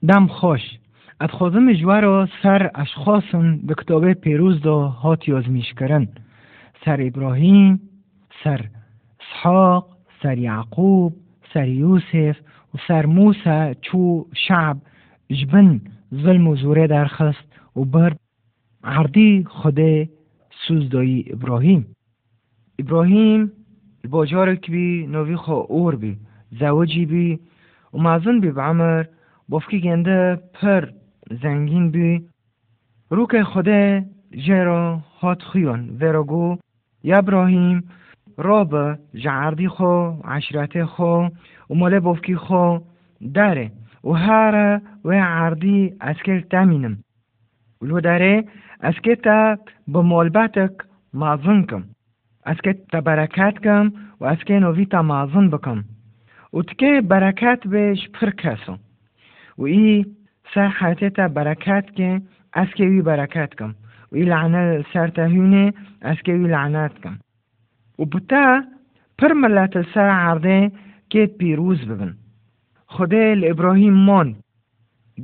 دم 0.09 0.27
خۆش 0.37 0.65
ادخوازم 1.21 1.73
جوارا 1.73 2.29
سر 2.43 2.71
اشخاصن 2.75 3.47
به 3.67 3.75
کتاب 3.75 4.13
پیروز 4.13 4.63
دا 4.63 4.79
هات 4.89 5.29
یازمیش 5.29 5.75
کرن 5.75 6.09
سر 6.85 6.99
ابراهیم 7.01 7.81
سر 8.45 8.61
اسحاق 9.21 9.92
سر 10.23 10.39
یعقوب 10.39 11.13
سر 11.55 11.69
یوسف 11.69 12.37
و 12.75 12.79
سر 12.89 13.07
موسى 13.07 13.75
چو 13.83 14.27
شعب 14.35 14.77
جبن 15.31 15.81
ظلم 16.15 16.49
و 16.49 16.57
زوره 16.57 16.87
درخست 16.87 17.45
و 17.77 17.85
بر 17.85 18.17
عردی 18.85 19.45
خود 19.45 19.79
سوزدایی 20.69 21.25
ابراهیم. 21.31 21.87
ابراهیم 22.79 23.53
باجارك 24.09 24.71
بي 24.71 25.07
نوفي 25.07 25.37
خو 25.37 25.53
اور 25.53 25.95
بي 25.95 26.17
زوجي 26.61 27.07
بي 27.07 27.39
ومازن 27.93 28.41
بي 28.41 28.51
بعمر 28.51 29.05
بافكي 29.49 29.81
گنده 29.81 30.41
پر 30.55 30.89
زنگین 31.43 31.91
بی. 31.91 32.23
روک 33.11 33.43
خدا 33.43 34.05
جرا 34.47 35.01
هات 35.21 35.43
خیون 35.43 35.97
ورگو 36.01 36.57
یا 37.05 37.19
ابراهیم 37.19 37.85
راب 38.39 38.99
جعردی 39.15 39.69
خو 39.69 40.11
عشرت 40.25 40.85
خو 40.85 41.29
و 41.71 41.75
مال 41.75 42.01
بافکی 42.01 42.37
خو 42.37 42.79
داره. 43.35 43.71
و 44.05 44.13
هر 44.13 44.81
و 45.05 45.13
عردی 45.13 45.95
اسکل 46.01 46.41
تامینم. 46.41 46.99
ولو 47.83 48.01
داره 48.01 48.45
اسکتا 48.81 49.57
بمالبتک 49.89 50.73
مازن 51.15 51.63
کم. 51.63 51.83
اسکت 52.47 52.77
تا 52.93 53.01
برکت 53.01 53.59
کم 53.65 53.93
و 54.21 54.25
اسکه 54.25 54.59
نوی 54.59 54.87
تا 54.87 55.03
مازن 55.03 55.51
بکم. 55.51 55.85
و 56.53 56.63
تکه 56.63 57.01
برکت 57.01 57.67
بهش 57.67 58.09
پر 58.09 58.31
کسم 58.31 58.79
و 59.59 59.63
ای 59.63 60.07
سر 60.55 60.69
حیاتی 60.69 61.11
تا 61.11 61.29
برکت 61.29 61.85
که 61.95 62.23
اسکه 62.55 62.85
وی 62.85 63.03
برکت 63.03 63.55
کم. 63.55 63.75
و 64.13 64.17
ای 64.17 64.23
لعنه 64.23 64.85
سر 64.93 65.09
تهونه 65.09 65.73
اسکه 66.03 66.33
وی 66.33 66.49
لعنت 66.49 67.01
کم 67.01 67.19
و 68.03 68.05
بوتە 68.13 68.47
پر 69.19 69.33
مەلاتە 69.41 69.83
سەر 69.93 70.09
عردێ 70.25 70.61
کێت 71.11 71.31
پیرروز 71.39 71.81
ببن. 71.89 72.13
خودێ 72.95 73.27
لە 73.41 73.47
ئیبراهیم 73.51 73.97
مۆن 74.07 74.29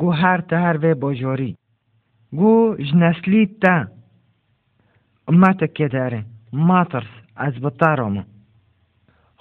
گو 0.01 0.09
هەرتە 0.21 0.57
هەروێ 0.67 0.93
بۆژۆری 1.03 1.53
گو 2.39 2.55
ji 2.87 2.95
neslî 3.03 3.43
te 3.63 3.77
ma 5.41 5.51
te 5.59 5.67
kêderê 5.77 6.21
ma 6.69 6.81
tirs 6.91 7.11
ez 7.47 7.55
bi 7.63 7.71
te 7.81 7.91
rome 7.99 8.23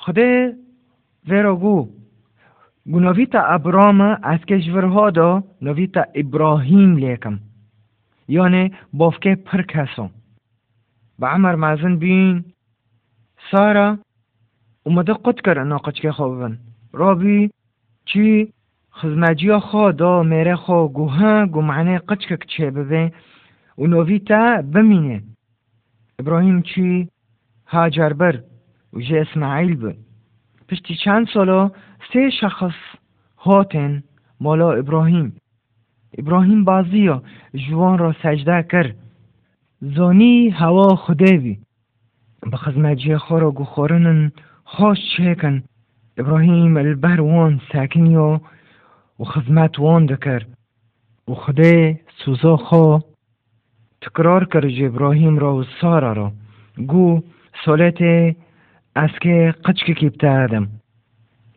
Xdê 0.03 0.32
vêro 1.29 1.53
gû 1.63 1.77
Gu 2.91 3.00
novîta 3.08 3.41
ebrome 3.56 4.10
ez 4.34 4.41
kê 4.48 4.58
ji 4.63 4.70
vir 4.75 4.88
hodo 4.96 5.29
novîta 5.65 6.03
İbrahîm 6.22 6.91
lêkim 7.03 7.36
yanê 8.36 8.63
bofkê 9.00 9.34
pir 9.48 9.62
keso 9.72 10.06
Bi 11.20 11.27
emer 11.36 11.56
mezin 11.63 11.96
bîn 12.01 12.36
کرد 15.41 15.58
ناقچ 15.58 16.00
که 16.01 16.12
خوابن 16.12 16.60
رابی 16.94 17.50
چی؟ 18.06 18.53
خزمجی 18.94 19.58
خو 19.58 19.91
دا 19.91 20.24
میره 20.24 20.56
خو 20.56 20.88
گوه 20.88 21.46
گو 21.46 21.62
معنی 21.62 21.98
قچک 21.98 22.48
چه 22.48 22.72
ببین. 22.72 23.12
و 23.77 23.88
نویتا 23.88 24.62
بمینه. 24.62 25.24
ابراهیم 26.20 26.62
چی؟ 26.62 27.10
هاجر 27.67 28.13
بر 28.13 28.39
و 28.94 29.00
جه 29.00 29.25
اسماعیل 29.29 29.75
بر 29.75 29.96
پشتی 30.70 30.96
چند 30.96 31.27
سالا 31.34 31.72
سه 32.13 32.29
شخص 32.29 32.75
هاتن 33.38 34.03
مالا 34.41 34.72
ابراهیم. 34.72 35.36
ابراهیم 36.17 36.63
بازی 36.65 37.10
جوان 37.53 37.98
را 37.98 38.15
سجده 38.24 38.63
کر. 38.63 38.94
زانی 39.82 40.50
هوا 40.50 40.96
خوده 40.96 41.38
خورا 43.18 43.51
گو 43.51 43.64
خورنن 43.64 44.31
خوش 44.64 44.98
چکن 45.18 45.64
ابراهیم 46.18 46.77
البر 46.77 47.22
وان 47.22 47.62
و 49.20 49.24
خزمت 49.24 49.79
وان 49.79 50.05
دکر 50.05 50.46
خوده 51.33 52.00
سوزا 52.25 52.57
خو 52.57 52.98
تکرار 54.01 54.46
کرد 54.46 54.66
ابراهیم 54.86 55.38
را 55.38 55.55
و 55.55 55.64
سارا 55.81 56.14
را. 56.14 56.31
گو 56.88 57.22
سالت 57.66 58.01
از 58.96 59.10
که 59.22 59.53
قچک 59.66 59.92
کیبته 59.92 60.29
ادم 60.29 60.68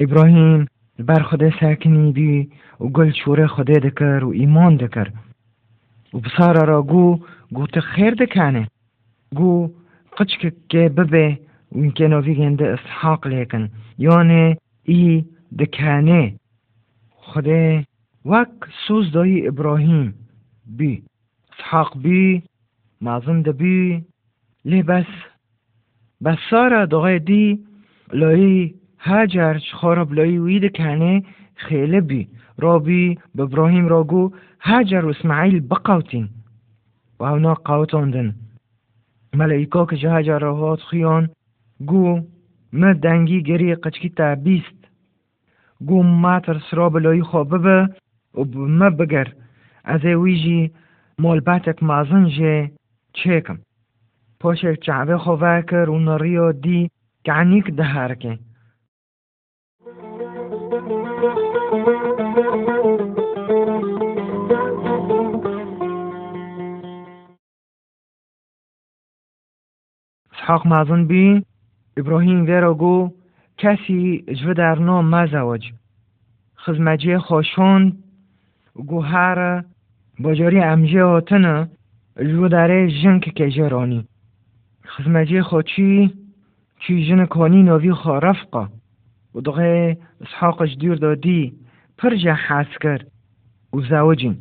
ابراهیم 0.01 0.67
بر 0.99 1.23
خود 1.23 1.61
ساکنی 1.61 2.13
بی 2.13 2.51
و 2.81 2.85
گل 2.85 3.11
چوره 3.11 3.47
خوده 3.47 3.73
دکر 3.73 4.25
و 4.25 4.29
ایمان 4.29 4.77
دکر 4.77 5.09
و 6.15 6.19
بسارا 6.19 6.63
را 6.63 6.83
گو 6.83 7.21
گو 7.53 7.67
خیر 7.81 8.15
دکنه 8.15 8.69
گو 9.35 9.71
قچککێ 10.17 10.85
ببێ 10.97 11.27
کێنۆڤی 11.97 12.39
گەندە 12.41 12.67
ئەسحاق 12.73 13.23
لێکن 13.33 13.65
یۆنێ 14.07 14.47
ئی 14.93 15.11
دکانێ 15.59 16.25
خدێ 17.29 17.67
وەک 18.31 18.55
سوز 18.85 19.07
دۆی 19.17 19.43
ئیبراهیم 19.47 20.07
بی 20.79 20.93
سحاق 21.59 21.91
بی 22.03 22.25
مازم 23.07 23.39
دەبی 23.47 23.83
لێ 24.71 24.81
بەس 24.89 25.11
بەس 26.25 26.41
سارە 26.49 26.83
دۆغێ 26.93 27.17
دی 27.29 27.47
لۆیی 28.21 28.61
هاجار 29.09 29.57
خۆرە 29.79 30.05
بلۆی 30.11 30.41
وی 30.45 30.59
دکانێ 30.65 31.15
خێلە 31.65 32.01
بی 32.09 32.23
ڕۆبی 32.63 33.07
بە 33.37 33.45
براهیم 33.53 33.87
ڕۆگو 33.93 34.25
هاجار 34.69 35.05
و 35.07 35.15
اسماعیل 35.17 35.59
بقوتین 35.71 36.27
و 37.21 37.23
هەونا 37.31 37.55
قوتۆندن 37.69 38.29
ملائکا 39.35 39.87
که 39.87 39.97
جه 39.97 40.11
هاجر 40.11 40.39
را 40.39 40.55
هات 40.57 40.81
خیان 40.81 41.31
گو 41.87 42.21
ما 42.73 42.93
دنگی 42.93 43.43
گری 43.43 43.75
قچکی 43.75 44.09
تا 44.09 44.35
بیست 44.35 44.81
گو 45.87 46.03
ما 46.03 46.41
تر 46.41 46.59
سراب 46.71 46.97
لایی 46.97 47.23
خوابه 47.23 47.59
به 47.59 47.89
و 48.35 48.45
ما 48.55 48.91
بگر 48.91 49.33
از 49.85 50.05
ویجی 50.05 50.71
مالباتك 51.19 51.83
مازن 51.83 52.29
جي 52.29 52.71
تشيكم 53.15 53.59
پوشك 54.41 54.79
چعبه 54.83 55.19
خوفاكر 55.19 55.91
ونريو 55.91 56.51
دي 56.51 56.91
كعنيك 57.25 57.71
دهاركي 57.71 58.29
اسحاق 58.29 58.39
مازن 58.39 58.50
بي 71.09 71.43
ابراهيم 71.99 72.45
ويرا 72.45 72.73
گو 72.73 73.11
کسی 73.59 74.25
جو 74.29 74.53
در 74.55 74.79
نام 74.79 75.11
مزوج 75.11 75.73
خزمجی 76.59 77.19
خوشون 77.19 77.93
گو 78.75 79.01
هر 79.01 79.65
باجاری 80.19 80.61
امجه 80.61 81.03
آتنا 81.03 81.67
جو 82.21 82.49
داره 82.49 82.91
جن 83.03 83.19
که 83.21 83.31
که 83.31 83.51
جرانی. 83.51 84.05
خزمجی 84.87 85.43
خوچی 85.43 86.13
چی 86.81 87.07
جن 87.09 87.27
کانی 87.27 87.63
نوی 87.63 87.93
خوا 87.93 88.19
رفقا. 88.19 88.69
و 89.35 89.41
دغه 89.41 89.97
اسحاقش 90.21 90.77
دیر 90.81 90.95
دادی 90.95 91.53
پر 91.99 92.17
جه 92.17 92.35
حس 92.35 92.79
کرد 92.81 93.07
و 93.73 93.81
زوجین 93.81 94.37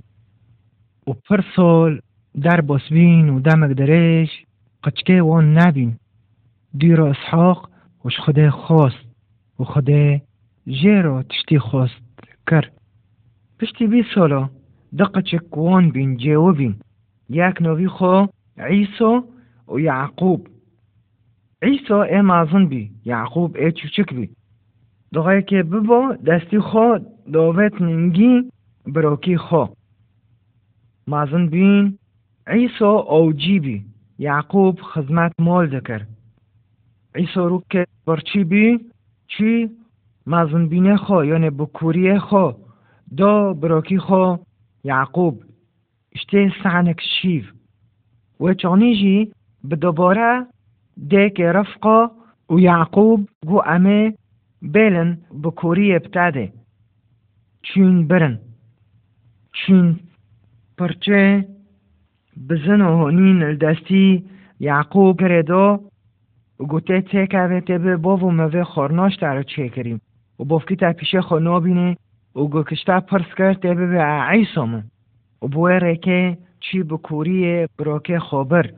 و 1.08 1.13
پر 1.13 1.41
سال 1.56 2.00
در 2.41 2.62
باسبین 2.62 3.30
و 3.30 3.39
دمک 3.39 3.72
درش 3.72 4.30
قچکه 4.84 5.22
دیر 6.78 7.02
و 7.02 7.06
اسحاق 7.06 7.70
وش 8.06 8.20
خدا 8.20 8.52
خواست 8.52 9.06
و 9.60 9.64
خدا 9.64 10.18
جه 10.68 11.02
را 11.02 11.24
تشتی 11.24 11.60
خواست 11.60 12.02
کرد 12.48 12.72
پشتی 13.60 13.88
بی 13.88 14.06
سالا 14.16 14.50
دقه 15.00 15.22
چکوان 15.22 15.90
بین 15.90 16.18
جیو 16.18 16.52
بین. 16.52 16.76
یک 17.30 17.62
نوی 17.62 17.88
خو 17.88 18.26
عیسی 18.58 19.22
و 19.68 19.80
یعقوب. 19.80 20.48
عیسی 21.62 21.94
ای 21.94 22.22
معزون 22.22 22.68
بی 22.68 22.92
یعقوب 23.06 23.56
ای 23.56 23.72
چوچک 23.72 24.14
بی. 24.14 24.30
دقیقه 25.14 25.42
که 25.42 25.64
ببا 25.64 26.16
دستی 26.28 26.60
خو 26.60 26.98
داوت 27.34 27.82
ننگی 27.82 28.50
براکی 28.88 29.38
خو. 29.38 29.66
معزون 31.08 31.50
بین 31.50 31.98
عیسی 32.48 32.84
او 32.84 33.34
جیبی 33.34 33.86
یعقوب 34.20 34.80
خدمت 34.82 35.32
مال 35.40 35.80
دکر. 35.80 36.02
عیسا 37.20 37.48
رو 37.48 37.64
که 37.70 37.86
برچی 38.06 38.44
بی؟ 38.44 38.80
چی؟ 39.28 39.70
مازن 40.26 40.68
بینه 40.68 40.98
خو 40.98 41.26
یعنی 41.26 41.50
بکوری 41.50 42.20
خو. 42.20 42.52
دا 43.18 43.54
بروکی 43.54 43.98
خو 43.98 44.36
یعقوب. 44.84 45.44
اشته 46.16 46.54
سعنك 46.64 47.02
شیف 47.22 47.52
و 48.40 48.54
چانیجی 48.54 49.32
به 49.64 49.76
دوباره 49.76 50.46
رفقا 51.52 52.12
و 52.50 52.60
یعقوب 52.60 53.30
گو 53.48 53.62
امه 53.66 54.14
بلن 54.62 55.18
بکوری 55.44 55.96
ابتده. 55.96 56.54
چون 57.62 58.08
برن. 58.08 58.40
چون 59.54 60.00
پرچه 60.78 61.46
بزن 62.50 62.82
گوته 66.63 67.02
تکه 67.02 67.39
و 67.39 67.60
تبه 67.60 67.98
باو 67.98 68.32
موه 68.32 68.63
خورناش 68.63 69.15
در 69.15 69.43
چه 69.43 69.69
کریم 69.69 70.02
و 70.39 70.43
بافکی 70.43 70.76
تا 70.76 70.93
پیشه 70.93 71.22
خو 71.22 71.39
نابینه 71.39 71.98
و 72.36 72.39
گو 72.39 72.63
کشتا 72.63 73.00
پرس 73.00 73.36
کرد 73.38 73.60
تبه 73.60 73.88
به 73.88 74.02
عیسامه 74.04 74.84
و 75.41 75.48
بوه 75.48 75.95
که 75.95 76.38
چی 76.60 76.84
بکوری 76.84 77.67
براکه 77.78 78.19
خابر. 78.19 78.72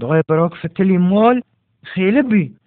دقای 0.00 0.22
براک 0.28 0.52
فتلی 0.54 0.98
مال 0.98 1.40
خیلی 1.82 2.22
بی. 2.22 2.63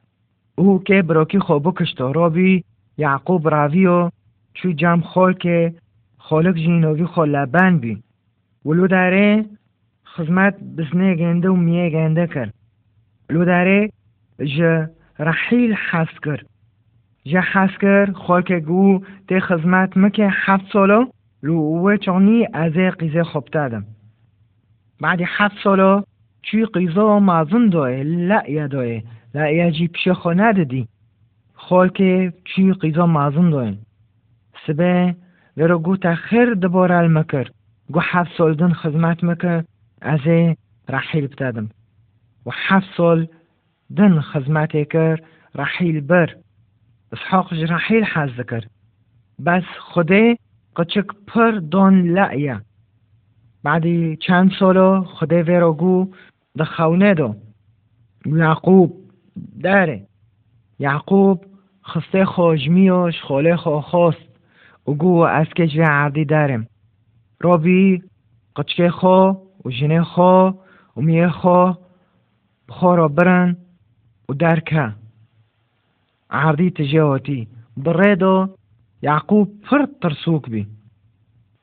او 0.57 0.83
که 0.83 1.01
براکی 1.01 1.39
خوابو 1.39 1.71
کشتارا 1.71 2.29
بی 2.29 2.63
یعقوب 2.97 3.47
راوی 3.47 3.85
و 3.85 4.09
چوی 4.53 4.73
جمع 4.73 5.01
خال 5.01 5.33
که 5.33 5.73
خالق 6.17 6.55
جیناوی 6.55 7.05
خال 7.05 7.29
لبن 7.29 7.77
بی. 7.77 8.03
ولو 8.65 8.87
داره 8.87 9.45
خدمت 10.05 10.55
بسنه 10.77 11.15
گنده 11.15 11.49
و 11.49 11.55
میه 11.55 11.89
گنده 11.89 12.27
کرد. 12.27 12.53
ولو 13.29 13.45
داره 13.45 13.89
جه 14.39 14.89
رحیل 15.19 15.73
حس 15.73 16.19
کرد. 16.25 16.45
جه 17.25 17.41
حس 17.41 17.77
کرد 17.81 18.13
خال 18.13 18.41
که 18.41 18.59
گو 18.59 18.99
ده 19.27 19.39
خدمت 19.39 19.97
مکه 19.97 20.29
هفت 20.31 20.65
سالا 20.73 21.07
لو 21.43 21.53
اوه 21.53 21.97
چانی 21.97 22.47
از 22.53 22.73
قیزه 22.73 23.23
خوب 23.23 23.45
دادم 23.51 23.85
بعد 25.01 25.19
هفت 25.25 25.55
سالا 25.63 26.03
چی 26.41 26.65
قیزا 26.65 27.19
مازن 27.19 27.69
داره 27.69 28.03
لعیه 28.03 28.67
داره 28.67 29.03
لعیه 29.37 29.71
جی 29.71 29.87
پیش 29.87 30.07
خانه 30.09 30.53
دادی 30.53 30.87
خال 31.53 31.89
که 31.89 32.33
چی 32.45 32.73
قیزا 32.73 33.05
مازن 33.05 33.49
داره 33.49 33.77
سبه 34.67 35.15
ورا 35.57 35.77
گو 35.77 35.97
تخیر 35.97 36.53
دبار 36.53 36.91
المکر 36.91 37.47
گو 37.91 37.99
هفت 37.99 38.31
سال 38.37 38.53
دن 38.53 38.73
خدمت 38.73 39.23
مکر 39.23 39.63
از 40.01 40.19
رحیل 40.89 41.27
بتادم. 41.27 41.69
و 42.45 42.49
هفت 42.53 42.87
سال 42.97 43.27
دن 43.97 44.21
خدمت 44.21 44.89
کر 44.89 45.19
رحیل 45.55 46.01
بر. 46.01 46.35
اسحاق 47.11 47.53
رحیل 47.53 48.03
حز 48.03 48.29
ذکر 48.37 48.63
بس 49.45 49.63
خوده 49.79 50.37
قچک 50.75 51.05
پر 51.27 51.51
دان 51.51 52.01
لعیه. 52.01 52.61
بعدی 53.63 54.17
چند 54.17 54.51
سالا 54.59 55.01
خوده 55.01 55.43
ورا 55.43 55.71
گو 55.73 56.11
ده 56.57 56.65
خونه 56.65 57.13
دو. 57.13 57.35
یعقوب 58.25 59.06
داره. 59.63 60.07
یعقوب 60.79 61.45
خسته 61.85 62.25
خوشمیاش 62.25 63.21
خاله 63.21 63.55
خو 63.55 63.79
خواست. 63.81 64.27
و 64.87 64.91
گو 64.91 65.17
از 65.17 65.47
کج 65.47 65.79
عردی 65.79 66.25
دارم. 66.25 66.67
رابی 67.41 68.03
قچکه 68.55 68.89
خو 68.89 69.33
و 69.65 69.69
جنه 69.69 70.03
خو 70.03 70.51
و 70.97 71.01
میه 71.01 71.29
خو 71.29 71.71
بخوا 72.69 72.95
را 72.95 73.07
برن 73.07 73.57
و 74.29 74.33
درکه 74.33 74.93
عردی 76.29 76.71
تجاوتی. 76.71 77.47
بره 77.77 78.49
یعقوب 79.01 79.61
پر 79.61 79.85
ترسوک 80.01 80.49
بی. 80.49 80.67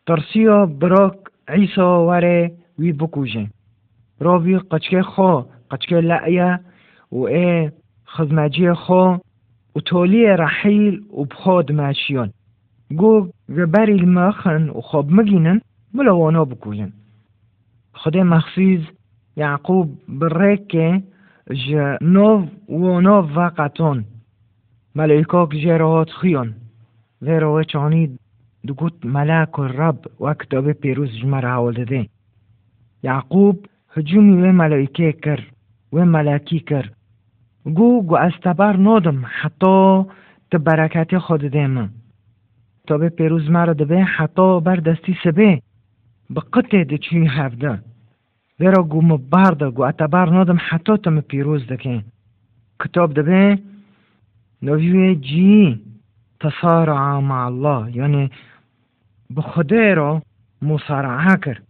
ترسیا 0.07 0.67
براک 0.67 1.19
عیسا 1.49 2.07
وره 2.07 2.53
وی 2.79 2.93
بکوژه 2.93 3.51
راوی 4.21 4.59
قچکه 4.59 5.03
خو 5.03 5.43
قچکه 5.71 5.97
لعیه 5.97 6.61
و 7.15 7.19
ای 7.23 7.71
خزمجی 8.09 8.73
خو 8.73 9.17
و 9.77 9.81
تولی 9.87 10.27
رحیل 10.27 11.05
و 11.13 11.25
بخود 11.25 11.73
ماشیان. 11.73 12.33
گو 12.97 13.29
بری 13.49 13.93
المخن 13.93 14.69
و 14.69 14.81
خوب 14.81 15.13
مگینن 15.13 15.61
ملوانا 15.95 16.45
بکوژن 16.45 16.93
خدا 17.93 18.23
مخصیز 18.25 18.81
یعقوب 19.37 19.99
برکه 20.09 21.03
ج 21.51 21.75
نو 22.01 22.47
و 22.69 23.01
نو 23.01 23.23
وقتون 23.37 24.05
ملائکاک 24.95 25.51
جرات 25.51 26.11
خیان. 26.11 26.55
و 27.23 27.31
روی 27.31 27.65
چانی 27.65 28.19
دگوت 28.69 29.07
ملک 29.07 29.59
و 29.59 29.63
رب 29.63 29.99
و 30.21 30.35
کتاب 30.35 30.73
پیروز 30.73 31.11
جمع 31.23 31.41
حوال 31.41 31.73
داده. 31.73 32.07
یعقوب 33.03 33.67
هجومی 33.97 34.43
و 34.43 34.53
ملائکه 34.53 35.13
کر 35.13 35.41
و 35.93 36.05
ملکی 36.05 36.61
کر. 36.61 36.91
گو 37.65 38.17
از 38.17 38.33
تبر 38.43 38.77
نادم 38.77 39.25
حتی 39.41 40.05
برکت 40.59 41.19
خود 41.19 41.45
دیم 41.45 41.91
تا 42.87 42.99
به 42.99 43.09
پیروز 43.09 43.51
مرا 43.51 43.73
دبه 43.73 44.05
حتی 44.05 44.61
بر 44.61 44.77
دستی 44.77 45.17
سبه. 45.25 45.61
به 46.31 46.41
قطع 46.53 46.85
دچی 46.85 47.27
هفده. 47.27 47.81
ورا 48.61 48.83
گو 48.83 49.03
مبارده 49.03 49.71
گو 49.71 49.83
اتبر 49.83 50.31
نادم 50.31 50.59
حتی 50.61 50.97
تم 50.97 51.21
پیروز 51.21 51.67
دکه. 51.67 52.03
کتاب 52.85 53.15
دبه 53.15 53.59
نویوی 54.63 55.17
جی 55.17 55.81
تصارع 56.41 57.19
مع 57.19 57.45
الله. 57.47 57.97
یعنی 57.97 58.31
به 59.31 59.43
خدا 59.43 59.93
را 59.93 60.23
مصارعه 60.63 61.37
کرد. 61.37 61.63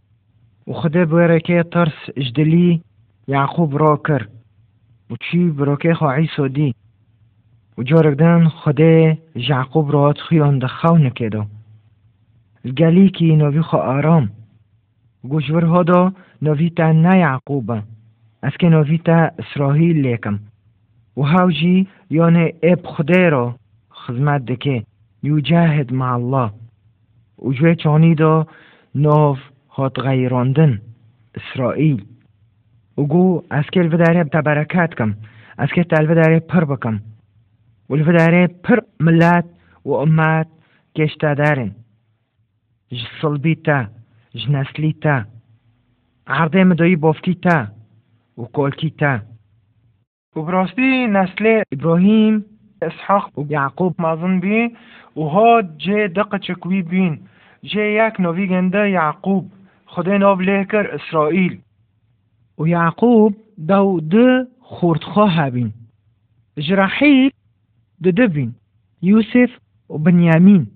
و 0.66 0.72
خدا 0.72 1.04
بوره 1.04 1.40
که 1.40 1.64
ترس 1.72 1.98
اجدلی 2.16 2.82
یعقوب 3.28 3.78
را 3.78 4.00
کرد 4.08 4.28
و 5.10 5.14
چی 5.20 5.50
بروکه 5.50 5.94
خو 5.94 6.06
عیسو 6.06 6.48
دی 6.48 6.74
و 7.78 7.82
جارگدن 7.82 8.48
خدا 8.48 9.14
یعقوب 9.34 9.92
را 9.92 10.14
خیان 10.28 10.58
دخو 10.58 10.98
نکیدو 10.98 11.44
گلی 12.72 13.08
کی 13.08 13.36
نوی 13.36 13.60
خو 13.60 13.76
آرام. 13.76 14.30
گوشور 15.22 15.64
ها 15.64 15.82
دا 15.82 16.12
نوی 16.42 16.70
تا 16.70 16.92
نه 16.92 17.18
یعقوبه 17.18 17.82
از 18.42 18.52
که 18.60 18.68
نوی 18.68 18.98
تا 18.98 19.30
اسرائیل 19.38 20.06
لیکم. 20.06 20.38
و 21.16 21.22
هاوجی 21.22 21.88
یعنی 22.10 22.52
اب 22.62 22.86
خدا 22.86 23.28
را 23.28 23.54
خدمت 23.90 24.44
دکه. 24.44 24.84
یجاهد 25.22 25.92
مع 25.92 26.12
الله. 26.12 26.50
و 27.42 27.52
جوی 27.52 27.76
چانی 27.76 28.14
دا 28.14 28.46
ناف 28.94 29.38
هات 29.70 29.98
غیراندن. 29.98 30.80
اسرائیل 31.34 32.04
و 32.98 33.02
گو 33.02 33.42
از 33.50 33.64
که 33.72 33.80
الوداره 33.80 34.24
تبرکت 34.24 34.94
کم 34.94 35.14
از 35.58 35.68
که 35.68 35.84
تلوداره 35.84 36.40
پر 36.40 36.64
بکم. 36.64 37.00
و 37.88 37.92
الوداره 37.94 38.46
پر 38.46 38.78
ملت 39.00 39.44
و 39.84 39.92
امت 39.92 40.46
کشتا 40.96 41.34
دارن. 41.34 41.70
ج 42.90 42.96
صلبی 43.22 43.54
تا 43.54 43.84
ج 44.34 44.50
نسلی 44.50 44.92
تا. 45.02 45.22
عرضه 46.26 46.64
مدایی 46.64 46.96
بافتی 46.96 47.34
تا 47.34 47.66
و 48.38 48.42
کولکی 48.42 48.90
تا. 48.90 49.18
و 50.36 50.42
براستی 50.42 51.06
نسل 51.06 51.62
ابراهیم 51.72 52.44
اسحاق 52.82 53.38
و 53.38 53.44
یعقوب 53.48 53.94
مازن 53.98 54.40
بی 54.40 54.76
و 55.16 55.20
ها 55.20 55.62
جه 55.62 56.08
دقه 56.08 56.38
چکوی 56.38 56.82
بین. 56.82 57.18
جه 57.62 57.82
یک 57.82 58.20
نوی 58.20 58.46
گنده 58.46 58.90
یعقوب. 58.90 59.50
خدا 59.86 60.18
ناو 60.18 60.40
لیکر 60.40 60.86
اسرائیل. 60.86 61.60
و 62.58 62.66
یعقوب 62.68 63.34
داو 63.68 64.00
د 64.00 64.46
خورتخواه 64.60 65.32
هبین 65.32 65.72
جراحیل 66.58 67.30
د 68.04 68.06
دبین 68.08 68.54
یوسف 69.02 69.50
و 69.90 69.98
بنیامین. 69.98 70.66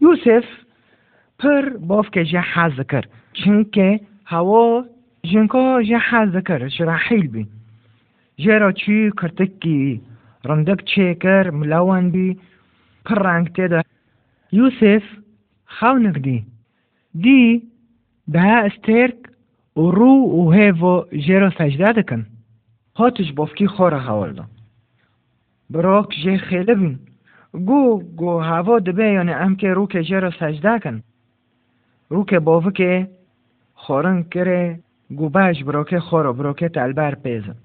یوسف 0.00 0.44
پر 1.38 1.76
باف 1.78 2.10
که 2.10 2.24
جه 2.24 2.40
حز 2.40 2.80
کرد 2.80 3.10
چون 3.32 3.64
که 3.64 4.00
هوا 4.26 4.84
جنکا 5.22 5.82
جه 5.82 5.98
حز 5.98 6.36
کرد 6.46 6.68
شراحیل 6.68 7.28
بین. 7.28 7.57
ژێرە 8.42 8.70
چی 8.80 8.98
کرتکی 9.20 9.82
ڕندەک 10.48 10.80
چێکەر 10.90 11.44
ملاوەندی 11.58 12.30
پڕ 13.04 13.18
ڕنگ 13.26 13.46
تێدا. 13.56 13.80
یوسف 14.58 15.04
خاونک 15.76 16.16
دی 16.26 16.38
دی 17.24 17.42
بەها 18.32 18.58
ئەستێرک 18.64 19.20
و 19.80 19.84
ڕوو 19.98 20.30
و 20.38 20.42
هێڤۆ 20.56 20.96
ژێرە 21.24 21.50
سەجدا 21.58 21.90
دەکەن. 21.98 22.22
هاتش 22.98 23.28
بۆفکی 23.36 23.72
خۆرە 23.74 24.00
هەوڵدا 24.08 24.44
برۆک 25.72 26.08
ژێ 26.22 26.36
خێلە 26.48 26.74
بین. 26.80 26.96
گو 27.68 27.82
گۆ 28.20 28.32
هاوۆ 28.48 28.76
دەبێ 28.86 29.08
یانە 29.16 29.34
ئەمکێ 29.40 29.70
ڕووکە 29.76 30.00
ژێرە 30.08 30.30
سەجداکەن 30.40 30.96
ڕووکە 32.12 32.38
بۆڤکێ 32.46 32.94
خۆرن 33.82 34.18
کرێ 34.32 34.62
گو 35.18 35.26
باش 35.34 35.56
برۆکێ 35.66 36.00
خۆرە 36.08 36.30
برۆکێت 36.38 36.74
ئەلبار 36.80 37.14
پێزن. 37.24 37.58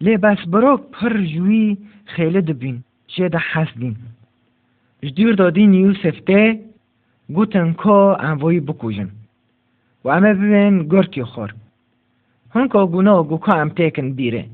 گو 0.00 0.04
لی 0.04 0.16
بس 0.16 0.38
براک 0.46 0.80
پر 0.92 1.22
جوی 1.22 1.76
خیلی 2.04 2.40
دبین 2.40 2.84
جه 3.06 3.28
ده 3.28 3.38
حسدین 3.38 3.96
جدیر 5.02 5.34
دادین 5.34 5.74
یوسف 5.74 6.20
ده 6.26 6.60
گوتن 7.28 7.72
که 7.72 7.90
انوایی 7.90 8.60
بکوژن. 8.60 9.10
و 10.04 10.08
امه 10.08 10.34
ببین 10.34 10.88
گرتی 10.88 11.22
خور 11.24 11.54
هنکا 12.54 12.86
گونا 12.86 13.22
گوکا 13.22 13.52
ام 13.52 13.68
تیکن 13.68 14.12
بیره 14.12 14.44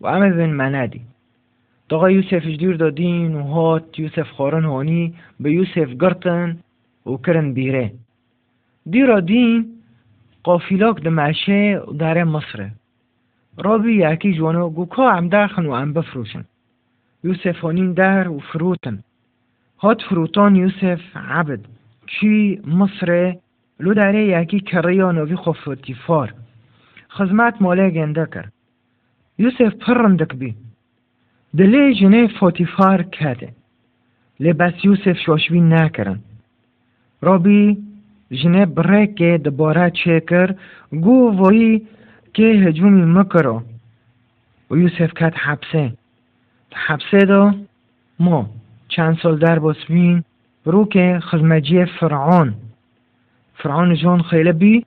و 0.00 0.06
ام 0.06 0.36
بین 0.36 0.52
مندی 0.54 1.00
دقا 1.90 2.10
یوسف 2.10 2.46
جدیر 2.46 2.76
دادین 2.76 3.34
و 3.34 3.42
هات 3.42 3.98
یوسف 3.98 4.30
خورن 4.30 4.64
هونی 4.64 5.14
به 5.40 5.52
یوسف 5.52 5.88
گرتن 6.00 6.58
و 7.06 7.16
کرن 7.16 7.52
بیره 7.52 7.92
دیرا 8.90 9.20
دین 9.20 9.66
قافیلاک 10.42 11.02
دمشه 11.02 11.80
در 11.98 12.24
مصره 12.24 12.72
رابی 13.56 13.92
یکی 13.92 14.34
جوانا 14.34 14.68
گوکا 14.68 15.10
ام 15.10 15.28
داخن 15.28 15.66
و 15.66 15.70
ام 15.70 15.92
بفروشن. 15.92 16.44
یوسف 17.24 17.64
هونین 17.64 17.92
در 17.92 18.28
و 18.28 18.38
فروتن. 18.38 18.98
هات 19.78 20.02
فروتان 20.02 20.56
یوسف 20.56 21.00
عبد. 21.16 21.60
چی 22.06 22.60
مصر 22.66 23.36
لو 23.80 23.94
داره 23.94 24.42
یکی 24.42 24.60
کریا 24.60 25.12
نوی 25.12 25.36
خفتی 25.36 25.94
فار. 25.94 26.34
خزمت 27.10 27.62
ماله 27.62 27.90
گنده 27.90 28.26
کرد 28.34 28.52
یوسف 29.38 29.74
پرندک 29.74 30.34
بی. 30.34 30.54
دلی 31.56 31.94
جنه 31.94 32.26
فوتیفار 32.26 33.02
کده. 33.02 33.52
لی 34.40 34.52
بس 34.52 34.72
یوسف 34.84 35.18
شوشوی 35.18 35.60
نکرن. 35.60 36.18
رابی 37.20 37.78
جنه 38.30 38.66
بریک 38.66 39.22
دباره 39.22 39.90
چه 39.90 40.20
کر. 40.20 40.54
گو 40.90 41.48
وی 41.48 41.82
که 42.34 42.42
هجومی 42.42 43.04
مکرو 43.04 43.62
و 44.70 44.76
یوسف 44.76 45.12
کت 45.14 45.34
حبسه. 45.36 45.92
حبسه 46.74 47.18
دا 47.18 47.54
ما 48.18 48.50
چند 48.88 49.18
سال 49.22 49.38
در 49.38 49.58
بسوین 49.58 50.24
رو 50.64 50.84
که 50.84 51.18
خزمجی 51.22 51.84
فرعون. 51.84 52.54
فرعون 53.54 53.94
جون 53.94 54.22
خیلی 54.22 54.52
بی 54.52 54.86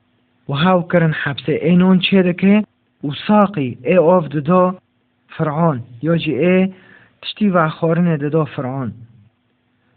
و 0.50 0.54
هاو 0.54 0.88
کرن 0.88 1.12
حبسه. 1.12 1.52
اینون 1.52 2.00
چه 2.00 2.24
دکه 2.24 2.64
و 3.04 3.08
ساقی 3.28 3.78
ای 3.84 3.98
آف 3.98 4.28
ددا 4.28 4.76
فرعون. 5.28 5.82
یا 6.02 6.18
جی 6.18 6.34
ای 6.34 6.74
تشتی 7.22 7.50
و 7.50 7.70
خورن 7.70 8.16
ددا 8.16 8.46
فرعون. 8.46 8.94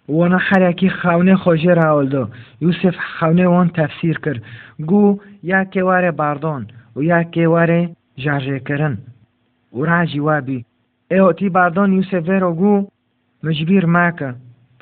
وانا 0.08 0.38
حرکی 0.38 0.90
خونه 0.90 1.36
خوشی 1.36 1.66
راول 1.66 2.08
دو 2.08 2.28
یوسف 2.60 2.96
خونه 3.18 3.46
وان 3.46 3.68
تفسیر 3.68 4.18
کر 4.18 4.40
گو 4.86 5.20
یکی 5.42 5.80
واره 5.80 6.10
باردان 6.10 6.66
و 6.96 6.98
یا 7.10 7.20
کێوارێ 7.34 7.82
ژاژێکردن 8.22 8.94
وراژی 9.78 10.24
وابی 10.26 10.64
ئێوەتی 11.12 11.52
باردۆن 11.56 11.90
یوسفێرۆ 11.98 12.50
گوو 12.60 12.86
مجبیر 13.46 13.84
ماکە 13.94 14.30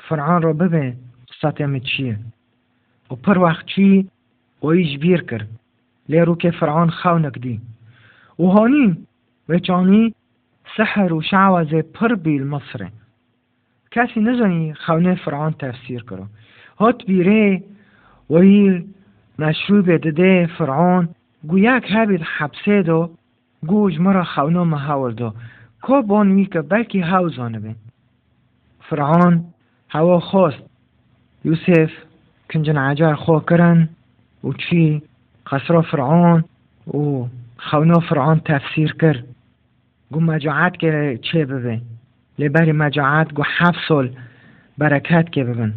فرعان 0.07 0.39
ڕۆ 0.45 0.53
ببێ 0.61 0.87
قسەتێمە 1.29 1.79
چییە؟ 1.89 2.15
و 3.09 3.13
پڕ 3.23 3.37
وەخچی 3.43 3.91
ئۆیش 4.63 4.91
بیر 5.03 5.21
کرد. 5.29 5.49
لێڕووکێ 6.11 6.51
فرعان 6.59 6.89
خاونەک 6.99 7.35
دی. 7.43 7.57
و 8.41 8.45
هۆنین 8.55 8.91
وێچانی 9.49 10.05
سەحر 10.75 11.11
و 11.13 11.21
شعوازێ 11.29 11.81
پڕ 11.95 12.11
بیل 12.25 12.43
مەسرێ 12.53 12.89
کاسی 13.93 14.19
نزانی 14.27 14.73
خاونێ 14.83 15.15
فرعان 15.23 15.53
تەفسیر 15.61 16.01
کرد 16.09 16.29
هۆت 16.81 16.99
بیرێ 17.09 17.47
وەی 18.33 18.57
مەشروبێ 19.41 19.97
دەدێ 20.05 20.35
فرعون 20.57 21.05
گویاک 21.47 21.87
هبید 21.89 22.21
حبسه 22.37 22.81
دو 22.81 23.09
گوج 23.67 23.99
مرا 23.99 24.23
خونه 24.23 24.63
محاول 24.63 25.13
دو 25.13 25.33
که 25.87 26.01
بانوی 26.07 26.45
که 26.45 26.61
بلکی 26.61 27.01
بین. 27.01 27.75
فرعون 28.89 29.43
هوا 29.89 30.19
خواست 30.19 30.57
یوسف 31.45 31.91
کنجن 32.53 32.77
عجار 32.77 33.15
خو 33.15 33.39
کرن. 33.39 33.89
و 34.43 34.53
چی؟ 34.53 35.01
قصر 35.47 35.81
فرعون. 35.81 36.43
و 36.93 37.25
خونا 37.57 37.99
فرعون 37.99 38.41
تفسیر 38.45 38.93
کر. 38.93 39.23
گو 40.11 40.19
مجاعت 40.19 40.77
که 40.77 41.19
چه 41.21 41.45
ببین؟ 41.45 41.81
لبری 42.39 42.71
مجاعت 42.71 43.33
گو 43.33 43.43
هفت 43.45 43.79
سال 43.87 44.09
برکت 44.77 45.29
که 45.29 45.43
ببین. 45.43 45.73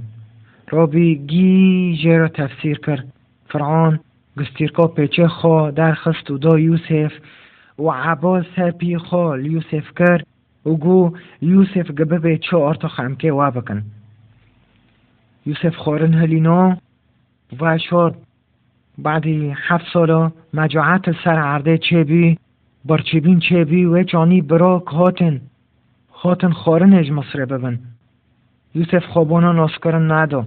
رابی 0.70 1.14
گی 1.16 2.16
را 2.18 2.28
تفسیر 2.28 2.78
کر. 2.78 3.04
فرعون 3.48 4.00
گستیرکا 4.40 4.86
پیچه 4.86 5.28
خوا 5.28 5.70
در 5.70 5.94
خست 5.94 6.30
و 6.30 6.38
دا 6.38 6.58
یوسف 6.58 7.12
و 7.78 7.90
عباس 7.90 8.44
سپی 8.56 8.98
خوا 8.98 9.38
یوسف 9.38 9.94
کر 9.98 10.22
و 10.66 10.70
گو 10.70 11.12
یوسف 11.42 11.90
گبه 11.90 12.18
به 12.18 12.38
چه 12.38 12.56
آرتا 12.56 12.88
خمکه 12.88 13.32
و 13.32 13.50
بکن. 13.50 13.82
یوسف 15.46 15.76
خورن 15.76 16.14
هلینا 16.14 16.76
و 17.60 17.78
شد 17.78 18.14
بعدی 18.98 19.54
هفت 19.56 19.84
سالا 19.92 20.32
مجاعت 20.54 21.12
سر 21.24 21.38
عرده 21.38 21.78
چه 21.78 22.04
بی 22.04 22.38
برچبین 22.84 23.40
چه 23.40 23.64
بی 23.64 23.84
و 23.84 24.02
جانی 24.02 24.40
برا 24.40 24.78
هاتن. 24.78 25.40
هاتن 26.14 26.50
خورنج 26.50 27.10
مصره 27.10 27.46
ببن. 27.46 27.78
یوسف 28.74 29.04
خوابانا 29.06 29.52
ناسکرن 29.52 30.12
ندا 30.12 30.46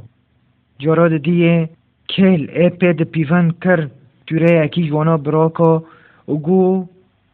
جاراد 0.78 1.18
دیه 1.18 1.70
کل 2.16 2.48
اپه 2.54 2.94
ده 2.94 3.04
پیون 3.04 3.52
کر 3.62 3.88
جوره 4.28 4.66
یکی 4.66 4.88
جوانا 4.90 5.18
براکا 5.18 5.84
و 6.28 6.34
گو 6.48 6.86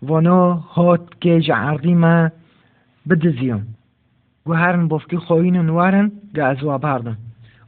وانا 0.02 0.54
هات 0.54 1.02
که 1.22 1.42
جعردی 1.42 1.94
ما 1.94 2.30
بدزیم 3.10 3.76
گو 4.46 4.54
هرن 4.54 4.88
بافکی 4.88 5.18
خواهین 5.18 5.58
نوارن 5.58 6.12
گه 6.36 6.44
از 6.44 6.58
بردن 6.58 7.18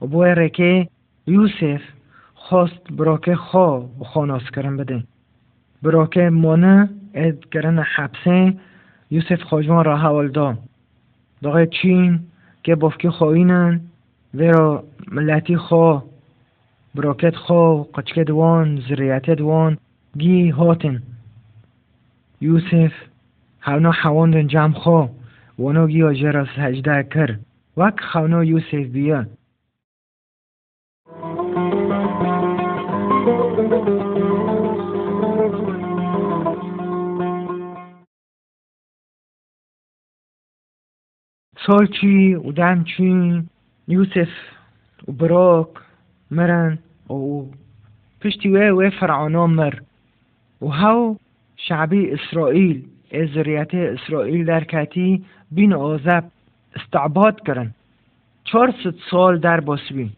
و 0.01 0.07
بوی 0.07 0.29
رکه 0.29 0.87
یوسف 1.27 1.81
خواست 2.33 2.91
براکه 2.97 3.35
خوا 3.35 3.85
خاناس 4.13 4.43
کرن 4.55 4.77
بده 4.77 5.03
براکه 5.83 6.29
مانه 6.29 6.89
اد 7.13 7.45
کرن 7.51 7.79
حبسه 7.79 8.53
یوسف 9.11 9.41
خواجوان 9.43 9.85
را 9.85 9.97
حوال 9.97 10.27
دا 10.27 10.57
داغه 11.41 11.65
چین 11.65 12.19
که 12.63 12.75
بافکی 12.75 13.09
خواهینن 13.09 13.81
ویرا 14.33 14.83
ملتی 15.11 15.57
خوا 15.57 16.03
براکت 16.95 17.35
خوا 17.35 17.83
قچک 17.83 18.19
دوان 18.19 18.81
زریعت 18.89 19.29
دوان 19.29 19.77
گی 20.17 20.49
هاتن. 20.49 21.01
یوسف 22.41 22.93
هونا 23.61 23.91
حواندن 23.91 24.47
جمع 24.47 24.73
خوا 24.73 25.09
وانا 25.59 25.87
گی 25.87 26.03
آجر 26.03 26.45
سجده 26.55 27.03
کر 27.03 27.37
وک 27.77 27.99
خونا 27.99 28.43
یوسف 28.43 28.73
بیا. 28.73 29.25
سالچی 41.67 42.35
و 42.35 42.51
دمچی 42.51 43.43
یوسف 43.87 44.29
و 45.07 45.11
براک. 45.11 45.90
مرن 46.31 46.77
و 47.09 47.43
پشتی 48.21 48.49
وی 48.49 48.69
وی 48.69 48.89
فرعونا 48.89 49.47
مر. 49.47 49.73
و 50.61 50.67
هاو 50.67 51.17
شعبی 51.57 52.11
اسرائیل 52.11 52.83
ازریت 53.11 53.73
اسرائیل 53.73 54.45
در 54.45 54.63
کتی 54.63 55.25
بین 55.51 55.73
آزب 55.73 56.23
استعباد 56.75 57.41
کرن. 57.47 57.73
چهارصد 58.43 58.95
سال 59.11 59.39
در 59.39 59.59
باسبین 59.59 60.09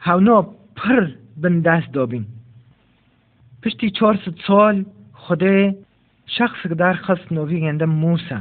هاونا 0.00 0.42
پر 0.76 1.08
بن 1.36 1.60
دست 1.60 1.92
دابین. 1.92 2.24
پشتی 3.62 3.90
چهارصد 3.90 4.34
سال 4.46 4.84
خدا 5.12 5.72
شخص 6.26 6.66
در 6.66 6.92
خست 6.92 7.32
نوی 7.32 7.60
گنده 7.60 7.84
موسی 7.84 8.34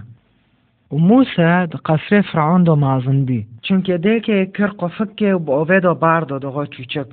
و 0.91 0.95
موسی 0.95 1.67
د 1.71 1.75
قصر 1.85 2.21
فرعون 2.21 2.63
دا 2.63 2.75
مازن 2.75 3.25
بی 3.25 3.45
Çünkü 3.63 4.03
de 4.03 4.21
ki 4.21 4.51
kır 4.53 4.69
qafikke 4.77 5.47
bu 5.47 5.55
ave 5.55 5.83
da 5.83 6.01
bar 6.01 6.29
da 6.29 6.41
daha 6.41 6.65
küçük. 6.65 7.07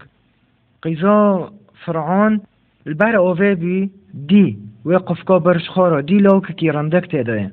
Qiza 0.82 1.48
Fir'an 1.84 2.40
البر 2.88 3.14
اوه 3.16 3.54
بی 3.54 3.90
دی 4.28 4.56
و 4.84 4.98
قفکا 5.08 5.38
برشخارا 5.38 6.00
دی 6.00 6.18
لاو 6.18 6.40
که 6.40 6.52
کیرندک 6.52 7.10
تیده 7.10 7.50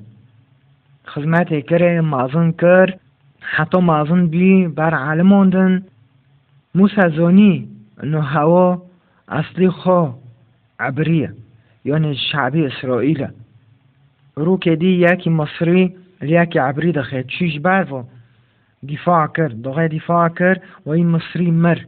خدمت 1.04 1.66
کره 1.66 2.00
مازن 2.00 2.50
کر 2.60 2.94
حتی 3.40 3.78
مازن 3.78 4.26
بی 4.26 4.68
بر 4.68 4.94
علماندن 4.94 5.82
موسزانی 6.74 7.68
نو 8.02 8.20
هوا 8.20 8.82
اصلی 9.28 9.70
خوا 9.70 10.14
عبریه 10.80 11.30
یعنی 11.84 12.16
شعبی 12.32 12.66
اسرائیل 12.66 13.26
رو 14.36 14.58
که 14.58 14.76
دی 14.76 14.86
یکی 14.86 15.30
مصری 15.30 15.96
یکی 16.22 16.58
عبری 16.58 16.92
دخه. 16.92 17.22
چیش 17.22 17.60
بروا 17.60 18.04
دفاع 18.88 19.26
کرد 19.26 19.62
دقیق 19.62 19.92
دفاع 19.92 20.28
کرد 20.28 20.62
و 20.86 20.90
این 20.90 21.06
مصری 21.06 21.50
مر. 21.50 21.78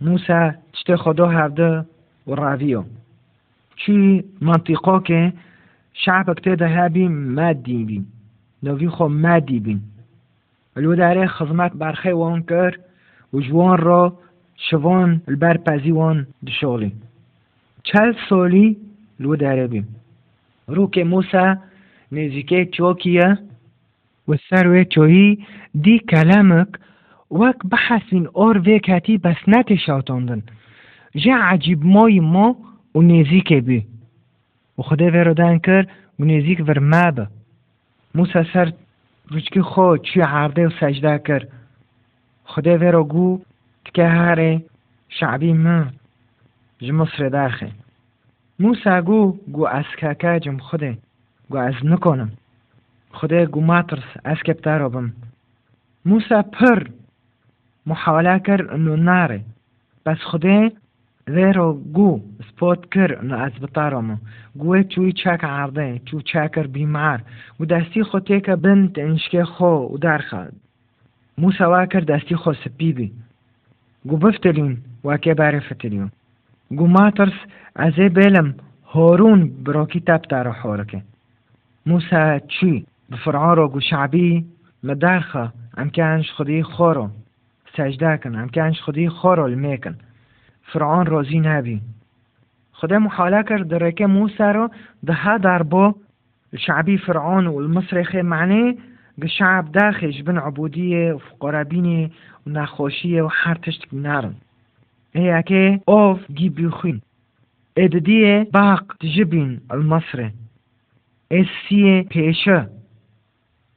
موسى 0.00 0.50
تشتي 0.72 0.96
خدا 0.96 1.28
هفده 1.28 1.84
و 2.26 2.34
راویو. 2.34 2.84
چی 3.76 4.24
منطقه 4.40 5.00
که 5.04 5.32
شعبك 5.94 6.40
تيدا 6.40 6.68
هابي 6.68 7.08
مادي 7.08 7.84
بين 7.84 8.06
نوی 8.62 8.88
خو 8.88 9.08
مادي 9.08 9.60
بين 9.60 9.80
الو 10.76 10.94
داره 10.94 11.26
خدمت 11.26 11.72
برخه 11.72 12.12
وان 12.14 12.42
کر 12.42 12.78
و 13.32 13.40
جوان 13.40 13.78
را 13.78 14.12
شوان 14.56 15.20
البر 15.28 15.56
پزی 15.56 15.90
وان 15.90 16.26
دشالی. 16.46 16.92
چل 17.82 18.14
سالی 18.28 18.76
لو 19.20 19.36
داره 19.36 19.66
بیم. 19.66 19.88
رو 20.68 20.90
که 20.90 21.04
موسا 21.04 21.56
نزیکه 22.12 22.66
چوکیه 22.66 23.38
و 24.30 24.36
سروی 24.50 24.84
چوهی 24.84 25.38
دی 25.84 25.98
کلمک 25.98 26.68
وک 27.30 27.56
بحثین 27.70 28.26
اور 28.32 28.58
وی 28.58 28.78
کتی 28.78 29.18
بس 29.18 29.36
نتشاتاندن. 29.48 30.42
جا 31.14 31.36
عجیب 31.42 31.84
مای 31.84 32.20
ما 32.20 32.56
و 32.94 33.02
نزیکه 33.02 33.60
بی. 33.60 33.86
و 34.78 34.82
خدا 34.82 35.06
ورودن 35.06 35.58
کر 35.58 35.86
و 36.18 36.24
نزیک 36.24 36.60
ور 36.68 36.78
مابه 36.78 37.26
موسا 38.14 38.44
سر 38.52 38.72
روچکی 39.30 39.62
خو 39.62 39.96
چی 39.96 40.20
عرده 40.20 40.66
و 40.66 40.70
سجده 40.80 41.18
کر. 41.18 41.42
خدا 42.44 42.74
ورو 42.78 43.04
گو 43.04 43.40
تکه 43.84 44.06
هره 44.08 44.62
شعبی 45.08 45.52
من 45.52 45.90
ji 46.84 46.92
Misrê 46.98 47.28
derxê. 47.36 47.68
Musa 48.58 48.98
gû 49.08 49.20
gû 49.54 49.62
ez 49.78 49.90
keke 50.00 50.32
cim 50.44 50.58
Xwedê 50.66 50.92
gû 51.50 51.56
ez 51.68 51.76
nikonim. 51.90 52.30
خدای 53.12 53.46
گوماترس 53.46 54.08
اسکب 54.24 54.52
تارو 54.52 54.90
بم 54.90 55.12
موسا 56.04 56.42
پر 56.42 56.86
محاوله 57.86 58.38
کرد 58.38 58.74
نو 58.74 58.96
ناره. 58.96 59.40
بس 60.06 60.18
خدای 60.18 60.70
زیرو 61.26 61.80
گو 61.92 62.20
سپوت 62.48 62.90
کر 62.94 63.22
نو 63.22 63.36
از 63.36 63.52
بطارم 63.62 64.20
گوه 64.54 64.82
چوی 64.82 65.12
چاک 65.12 65.44
عرضه 65.44 66.00
چو 66.04 66.20
چاکر 66.20 66.66
بیمار. 66.66 67.22
و 67.60 67.64
دستی 67.64 68.02
خو 68.02 68.20
تیکا 68.20 68.56
بنت 68.56 68.98
انشکه 68.98 69.44
خو 69.44 69.64
و 69.64 69.98
دارخه 69.98 70.48
موسا 71.38 71.70
واکر 71.70 72.00
دستی 72.00 72.36
خو 72.36 72.52
سپیدی. 72.52 73.12
گو 74.08 74.16
بفتلین 74.16 74.78
واکه 75.04 75.34
باره 75.34 75.60
فتلیون 75.60 76.10
گو 76.70 76.86
ما 76.86 77.10
ترس 77.10 77.38
ازه 77.76 78.08
بیلم 78.08 78.54
هورون 78.86 79.50
بروکی 79.64 80.00
تب 80.00 80.22
تارو 80.22 80.52
حورکه. 80.52 81.02
موسا 81.86 82.38
چی 82.38 82.86
بفرعان 83.10 83.56
را 83.56 83.68
گو 83.68 83.80
شعبی 83.80 84.44
مدرخه. 84.82 85.52
ام 85.76 85.90
کنش 85.90 86.30
خودی 86.32 86.62
خورو. 86.62 87.08
سجده 87.76 88.16
کن. 88.16 88.34
ام 88.34 88.48
کنش 88.48 88.80
خودی 88.80 89.08
خورو 89.08 89.42
المیکن 89.42 89.94
فرعان 90.62 91.06
راضی 91.06 91.40
نبی. 91.40 91.80
خدا 92.72 92.98
محاله 92.98 93.42
کرد. 93.42 93.68
درکه 93.68 94.06
موسا 94.06 94.50
رو 94.50 94.70
ده 95.06 95.38
در 95.38 95.62
با 95.62 95.94
شعبی 96.58 96.98
فرعون 96.98 97.46
و 97.46 97.56
المصرخه 97.56 98.22
معنی 98.22 98.78
شعب 99.28 99.72
داخش 99.72 100.22
بن 100.22 100.38
عبودیه 100.38 101.12
و 101.12 101.18
فقرابینه 101.18 102.10
و 102.46 102.50
نخوشیه 102.50 103.22
و 103.22 103.28
هر 103.32 103.54
تشت 103.54 103.86
نرم 103.92 104.34
هيك 105.14 105.80
اوف 105.88 106.18
جيبيوخين 106.32 107.00
ادديه 107.78 108.46
باق 108.52 108.96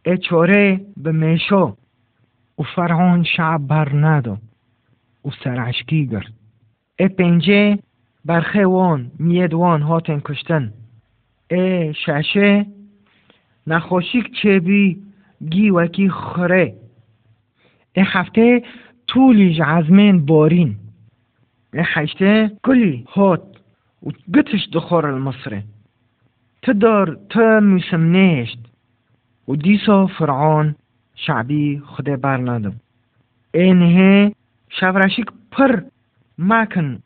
تجبين 0.06 0.12
المصري 0.12 0.12
السية 0.12 0.78
بيشة 0.78 0.78
اتشوري 0.78 0.80
بميشو 0.98 1.74
وفرعون 2.58 3.24
شعب 3.24 3.68
برنادو 3.68 4.38
وسرعشكي 5.24 6.06
گرد. 6.06 6.34
ای 7.00 7.08
پنجه 7.08 7.80
برخه 8.26 8.66
وان 8.66 9.12
مید 9.20 9.54
وان 9.54 9.82
هاتن 9.82 10.20
کشتن. 10.20 10.74
ای 11.52 11.94
ششه 11.94 12.66
نخوشیک 13.68 14.32
چه 14.42 14.60
بی 14.60 14.98
گی 15.50 15.70
وکی 15.70 16.10
خره. 16.10 16.76
ای 17.96 18.04
هفته 18.06 18.64
طولیج 19.08 19.62
عزمین 19.62 20.26
بارین. 20.26 20.76
حيشته 21.82 22.52
كلي 22.62 23.06
هوت 23.18 23.44
وقتش 24.04 24.70
دخور 24.74 25.10
المصري 25.10 25.64
تدار 26.62 27.18
تم 27.30 27.80
وديسو 29.48 30.08
فرعون 30.08 30.76
شعبي 31.16 31.82
خده 31.86 32.16
برنادم 32.16 32.74
اینه 33.54 34.32
شورشیک 34.70 35.26
پر 35.52 35.82
مکن 36.38 37.00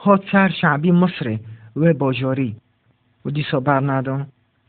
هات 0.00 0.22
سر 0.32 0.48
شعبی 0.48 0.92
مصر 0.92 1.38
و 1.76 1.92
باجاری 1.92 2.56
و 3.24 3.30
دیسا 3.30 3.60
برنادم 3.60 4.26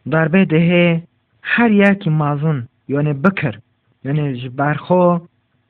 در 0.09 0.27
بده 0.27 1.03
هر 1.41 1.71
یکی 1.71 2.09
مازن 2.09 2.67
یعنی 2.87 3.13
بکر 3.13 3.59
یعنی 4.05 4.49
برخو 4.49 5.19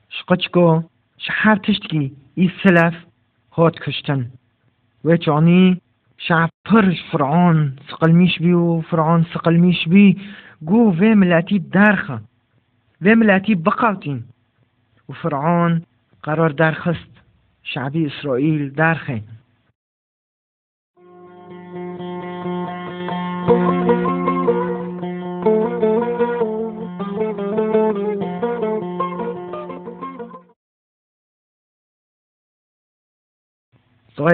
شقچکو 0.08 0.82
شهر 1.18 1.56
تشتکی 1.56 2.12
ای 2.34 2.50
سلف 2.62 2.94
هات 3.52 3.78
کشتن. 3.78 4.30
و 5.04 5.16
جانی 5.16 5.80
شعب 6.18 6.50
پرش 6.64 7.02
فرعون 7.12 7.72
سقلمیش 7.90 8.38
بی 8.38 8.52
و 8.52 8.80
فرعون 8.80 9.26
سقلمیش 9.34 9.88
بی. 9.88 10.16
گو 10.64 10.92
و 10.92 11.14
ملاتی 11.14 11.58
درخه 11.58 12.20
و 13.02 13.14
ملاتی 13.14 13.54
بقاوتین. 13.54 14.24
و 15.08 15.12
فرعون 15.12 15.82
قرار 16.22 16.50
درخست 16.50 17.22
شعبی 17.62 18.06
اسرائیل 18.06 18.70
درخه 18.70 19.22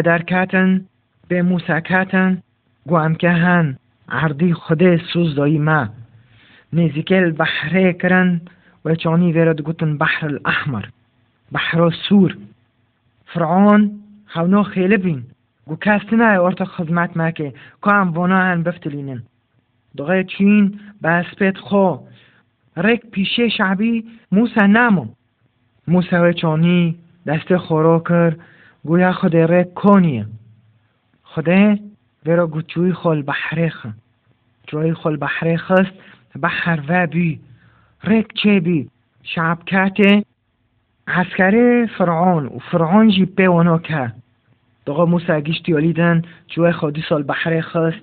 در 0.05 0.23
کتن 0.23 0.85
به 1.29 1.43
موسا 1.43 1.81
کتن 1.81 2.43
گوام 2.87 3.15
که 3.15 3.31
هن 3.31 3.79
عردی 4.09 4.55
خود 4.55 4.97
سوز 4.97 5.35
دایی 5.35 5.59
ما. 5.59 5.89
نزیکل 6.73 7.31
بحره 7.31 7.93
کرن 7.93 8.41
و 8.85 8.95
چانی 8.95 9.33
ویرد 9.33 9.61
گوتن 9.61 9.99
بحر 9.99 10.27
الاحمر 10.27 10.85
بحر 11.53 11.91
سور 11.91 12.37
فرعون 13.27 13.91
خونو 14.27 14.63
خیلی 14.63 14.97
بین. 14.97 15.23
گو 15.67 15.77
کسی 15.77 16.17
نه 16.17 16.41
ارتا 16.41 16.65
خدمت 16.65 17.17
مکه. 17.17 17.53
که 17.85 17.91
هم 17.91 18.13
وانا 18.13 18.39
هن 18.39 18.63
بفتلینن. 18.63 19.23
دغه 19.99 20.25
چین 20.25 20.81
به 21.03 21.09
اسپت 21.09 21.59
خو. 21.59 21.97
رک 22.77 23.01
پیشه 23.11 23.49
شعبی 23.49 24.05
موسا 24.33 24.67
نمو 24.67 25.07
موسا 25.89 26.29
و 26.29 26.33
چانی 26.33 26.99
دست 27.27 27.57
خورا 27.57 27.99
کر. 27.99 28.37
گویا 28.85 29.13
خدا 29.13 29.45
ره 29.45 29.65
کنیه. 29.65 30.27
خدا 31.23 31.77
ورا 32.27 32.47
گوچوی 32.47 32.93
خال 32.93 33.23
بحرخ 33.23 33.87
جوی 34.67 34.95
خال 34.95 35.17
بحرخ 35.17 35.71
است 35.71 35.93
بحر 36.41 36.81
و 36.89 37.07
بی 37.07 37.41
رک 38.05 38.27
چه 38.35 38.61
بی 38.61 38.89
کته 39.67 40.25
عسکر 41.07 41.87
فرعون 41.99 42.47
و 42.47 42.59
فرعون 42.59 43.11
جی 43.11 43.27
پیوانا 43.27 43.79
که 43.79 44.13
دقا 44.87 45.05
موسا 45.05 45.41
گشتی 45.41 45.75
آلیدن 45.75 46.23
جوی 46.49 46.73
خودی 46.73 47.05
سال 47.09 47.23
بحرخ 47.23 47.77
است 47.77 47.99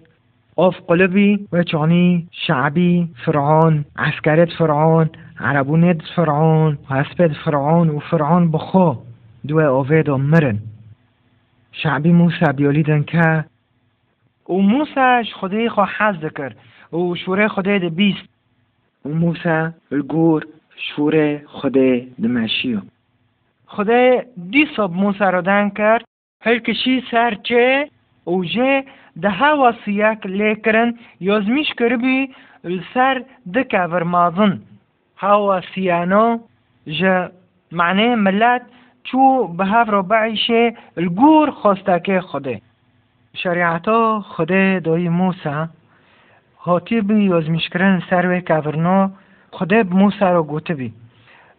آف 0.56 0.76
قلبی 0.88 1.48
و 1.52 1.64
چانی 1.64 2.28
شعبی 2.32 3.10
فرعون 3.26 3.86
عسکرت 3.98 4.50
فرعون 4.50 5.10
عربونت 5.40 6.02
فرعون 6.16 6.78
و 6.90 6.94
اسپد 6.94 7.34
فرعون 7.34 7.90
و 7.90 8.00
فرعون 8.00 8.52
بخو 8.52 8.94
دو 9.48 9.60
آوید 9.60 10.10
مرن. 10.10 10.60
شعبی 11.72 12.12
موسا 12.12 12.52
بیالیدن 12.52 13.04
که 13.04 13.46
و 14.50 14.54
موساش 14.54 15.34
خدای 15.34 15.70
خو 15.70 15.82
حز 15.82 16.34
کرد 16.38 16.56
و 16.94 17.16
شوره 17.16 17.48
خدای 17.48 17.80
ده 17.80 17.90
بیست. 17.90 18.30
و 19.06 19.10
موسا 19.10 19.72
الگور 19.92 20.48
شوره 20.76 21.44
خدای 21.48 22.08
ده 22.22 22.28
مشیو 22.28 22.80
خدای 23.68 24.24
دی 24.52 24.68
صب 24.76 24.92
موسا 24.92 25.30
رو 25.30 25.42
دن 25.42 25.70
کرد 25.70 26.06
هل 26.42 26.60
کشی 26.60 27.04
سر 27.12 27.38
چه 27.44 27.90
و 28.28 28.44
جه 28.44 28.84
ده 29.22 29.30
هوا 29.30 29.74
سیاک 29.86 30.26
لیکرن 30.26 30.98
یازمیش 31.20 31.74
کربی 31.74 32.30
سر 32.94 33.24
دکه 33.56 33.80
ورمازن 33.80 34.62
هوا 35.18 35.62
سیانو 35.76 36.40
جه 36.88 37.32
معنی 37.72 38.16
ملت 38.16 38.62
چو 39.04 39.48
به 39.48 39.66
هفر 39.66 40.02
بعیشه 40.02 40.78
الگور 40.98 41.52
خواستکه 41.52 42.22
خوده 42.22 42.62
شریعتا 43.34 44.22
خوده 44.22 44.82
دای 44.84 45.10
موسا 45.10 45.70
هاتی 46.70 47.02
بی 47.02 47.24
یازمیش 47.24 47.70
کرن 47.70 48.04
سر 48.10 48.26
و 48.28 48.40
کورنا 48.40 49.12
خوده 49.52 49.84
موسا 49.84 50.32
رو 50.32 50.44
گوته 50.44 50.74
بی 50.74 50.94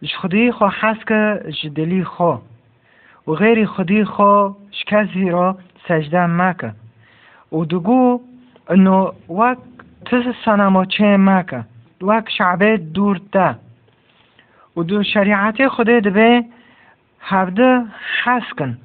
اش 0.03 0.15
خودی 0.15 0.51
خوا 0.51 0.69
حس 0.69 0.97
که 1.07 1.43
جدلی 1.63 2.03
خوا 2.03 2.41
و 3.27 3.31
غیر 3.31 3.65
خودی 3.65 4.03
خوا 4.03 4.55
شکزی 4.71 5.29
را 5.29 5.57
سجده 5.87 6.25
مکه 6.25 6.71
و 7.51 7.65
دگو 7.65 8.21
انو 8.67 9.11
وک 9.29 9.57
تز 10.05 10.23
سنما 10.45 10.85
چه 10.85 11.17
مکه 11.17 11.63
وک 12.01 12.29
شعبه 12.37 12.77
دور 12.77 13.21
ده 13.31 13.55
و 14.77 14.83
دو 14.83 15.03
شریعت 15.03 15.67
خوده 15.67 15.99
دبه 15.99 16.43
هفده 17.21 17.81
حس 18.23 18.53
کن 18.57 18.77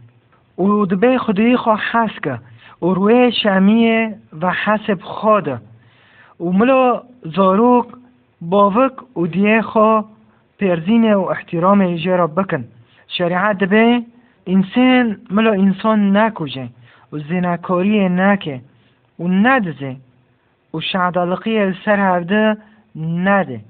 و 0.59 0.87
دبی 0.87 1.18
خودی 1.18 1.57
خو 1.57 1.70
حس 1.70 2.20
که 2.24 2.39
و 2.83 2.87
روی 2.87 3.33
شمیه 3.33 4.18
و 4.43 4.51
حسب 4.51 5.01
خواده 5.01 5.61
و 6.41 6.51
ملا 6.51 7.03
زاروک 7.24 7.87
باوک 8.41 9.18
و 9.18 9.26
دیه 9.26 9.62
خوا 9.62 10.05
پرزین 10.61 11.14
و 11.14 11.20
احترام 11.20 11.80
ایجه 11.80 12.16
را 12.16 12.26
بکن. 12.26 12.64
شریعت 13.09 13.64
به 13.64 14.03
انسان 14.47 15.16
ملا 15.30 15.53
انسان 15.53 16.16
نکوجه 16.16 16.68
و 17.12 17.18
زنکاری 17.18 18.09
نکه 18.09 18.61
و 19.18 19.28
ندزه 19.28 19.97
و 20.74 20.80
شعدالقی 20.80 21.72
سر 21.84 22.16
هفته 22.16 22.57
نده. 22.97 23.61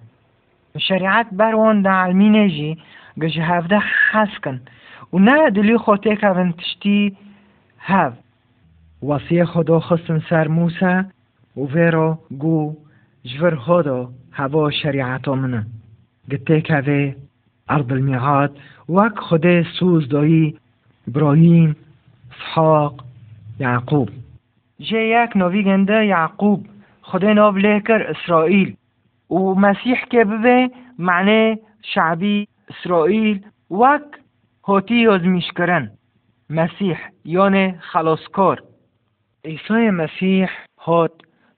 شریعت 0.79 1.27
بروان 1.33 1.83
در 1.83 1.91
علمی 1.91 2.31
نجی 2.31 2.79
گجه 3.23 3.43
هفته 3.43 3.83
حس 4.13 4.39
کن. 4.45 4.61
و 5.13 5.19
نه 5.19 5.51
دلی 5.51 5.79
که 5.97 6.53
تشتی 6.59 7.17
هف. 7.79 8.13
وصیه 9.09 9.45
خدا 9.45 9.81
خستن 9.81 10.23
سر 10.31 10.49
موسى 10.49 11.05
وفيرو 11.57 12.17
جو 12.31 12.75
جفر 13.25 13.55
هودا 13.55 14.11
هوا 14.37 14.71
شريعتا 14.71 15.35
منه 15.35 15.67
قتيك 16.33 16.73
هذا 16.73 17.15
أرض 17.71 17.93
الميعاد 17.93 18.59
وك 18.89 19.19
خدا 19.19 19.63
سوز 19.63 20.09
دایی 20.09 20.55
إبراهيم 21.09 21.75
إسحاق 22.33 23.05
يعقوب 23.61 24.11
جه 24.81 24.97
یک 24.97 25.37
نوی 25.37 25.63
گنده 25.63 26.05
یعقوب 26.05 26.67
خدا 27.03 27.33
ناو 27.33 27.57
لیکر 27.57 28.03
اسرائیل 28.03 28.77
و 29.31 29.55
مسیح 29.55 29.97
که 30.11 30.25
ببه 30.25 30.71
معنی 30.99 31.59
شعبی 31.83 32.49
اسرائیل 32.69 33.45
وک 33.71 34.03
هاتی 34.65 34.95
یازمیش 34.95 35.53
کرن 35.57 35.91
مسیح 36.51 36.97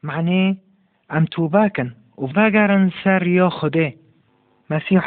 معنی 0.03 0.61
ام 1.11 1.25
توبه 1.25 1.69
کن 1.69 1.95
و 2.19 2.27
بگرن 2.27 2.93
سر 3.05 3.27
یا 3.27 3.51
خوده. 3.51 3.95
مسیح 4.71 5.01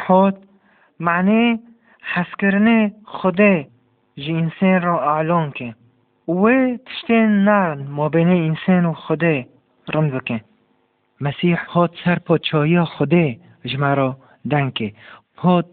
معنی 1.00 1.60
حس 2.02 2.36
کردن 2.38 2.92
خوده. 3.04 3.68
جی 4.16 4.32
انسان 4.32 4.82
را 4.82 5.14
اعلان 5.14 5.52
کن. 5.52 5.74
و 6.28 6.76
تشتین 6.86 7.44
نرن 7.44 7.86
ما 7.88 8.08
بین 8.08 8.28
انسان 8.28 8.84
و 8.84 8.92
خوده. 8.92 9.46
رم 9.94 10.10
بکن. 10.10 10.40
مسیح 11.20 11.58
هات 11.68 11.90
سر 12.04 12.18
پاچایی 12.18 12.84
خوده. 12.84 13.38
جمع 13.64 14.14
دنکه. 14.50 14.92
هات 15.36 15.66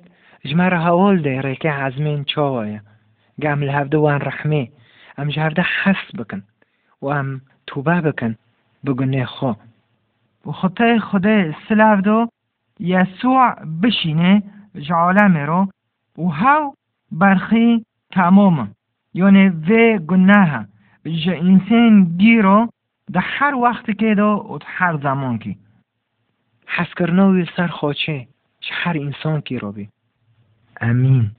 جمع 0.46 0.74
حوال 0.74 1.22
ده. 1.22 1.42
ریکه 1.42 1.72
عزمین 1.72 2.24
چاوایه. 2.24 2.82
گم 3.42 3.64
لحفده 3.64 3.98
وان 3.98 4.22
رحمه. 4.22 4.68
ام 5.18 5.30
جهرده 5.30 5.62
حس 5.62 6.16
بکن. 6.18 6.44
و 7.02 7.08
ام 7.08 7.42
توبه 7.68 8.02
بکن. 8.02 8.36
بگنه 8.86 9.26
خو 9.26 9.54
و 10.46 10.52
خطه 10.52 11.00
خدا 11.00 11.52
سلاف 11.70 12.00
دو 12.00 12.28
یسوع 12.80 13.56
بشینه 13.84 14.44
جعالم 14.76 15.38
رو 15.38 15.68
و 16.18 16.28
هاو 16.28 16.74
برخی 17.12 17.86
تمام. 18.12 18.72
یعنی 19.14 19.50
و 19.50 19.98
گناه. 19.98 20.66
جا 21.26 21.34
انسان 21.34 22.04
گیرو 22.18 22.70
در 23.14 23.22
هر 23.24 23.56
وقت 23.56 23.98
که 23.98 24.16
دو 24.16 24.48
و 24.50 24.60
هر 24.66 24.98
زمان 24.98 25.38
کی. 25.38 25.58
حس 26.68 26.88
سر 27.56 27.68
خوچه 27.68 28.28
چه 28.60 28.74
هر 28.74 28.98
انسان 28.98 29.42
کی 29.42 29.60
رو 29.60 29.72
بی. 29.72 29.90
امین 30.82 31.32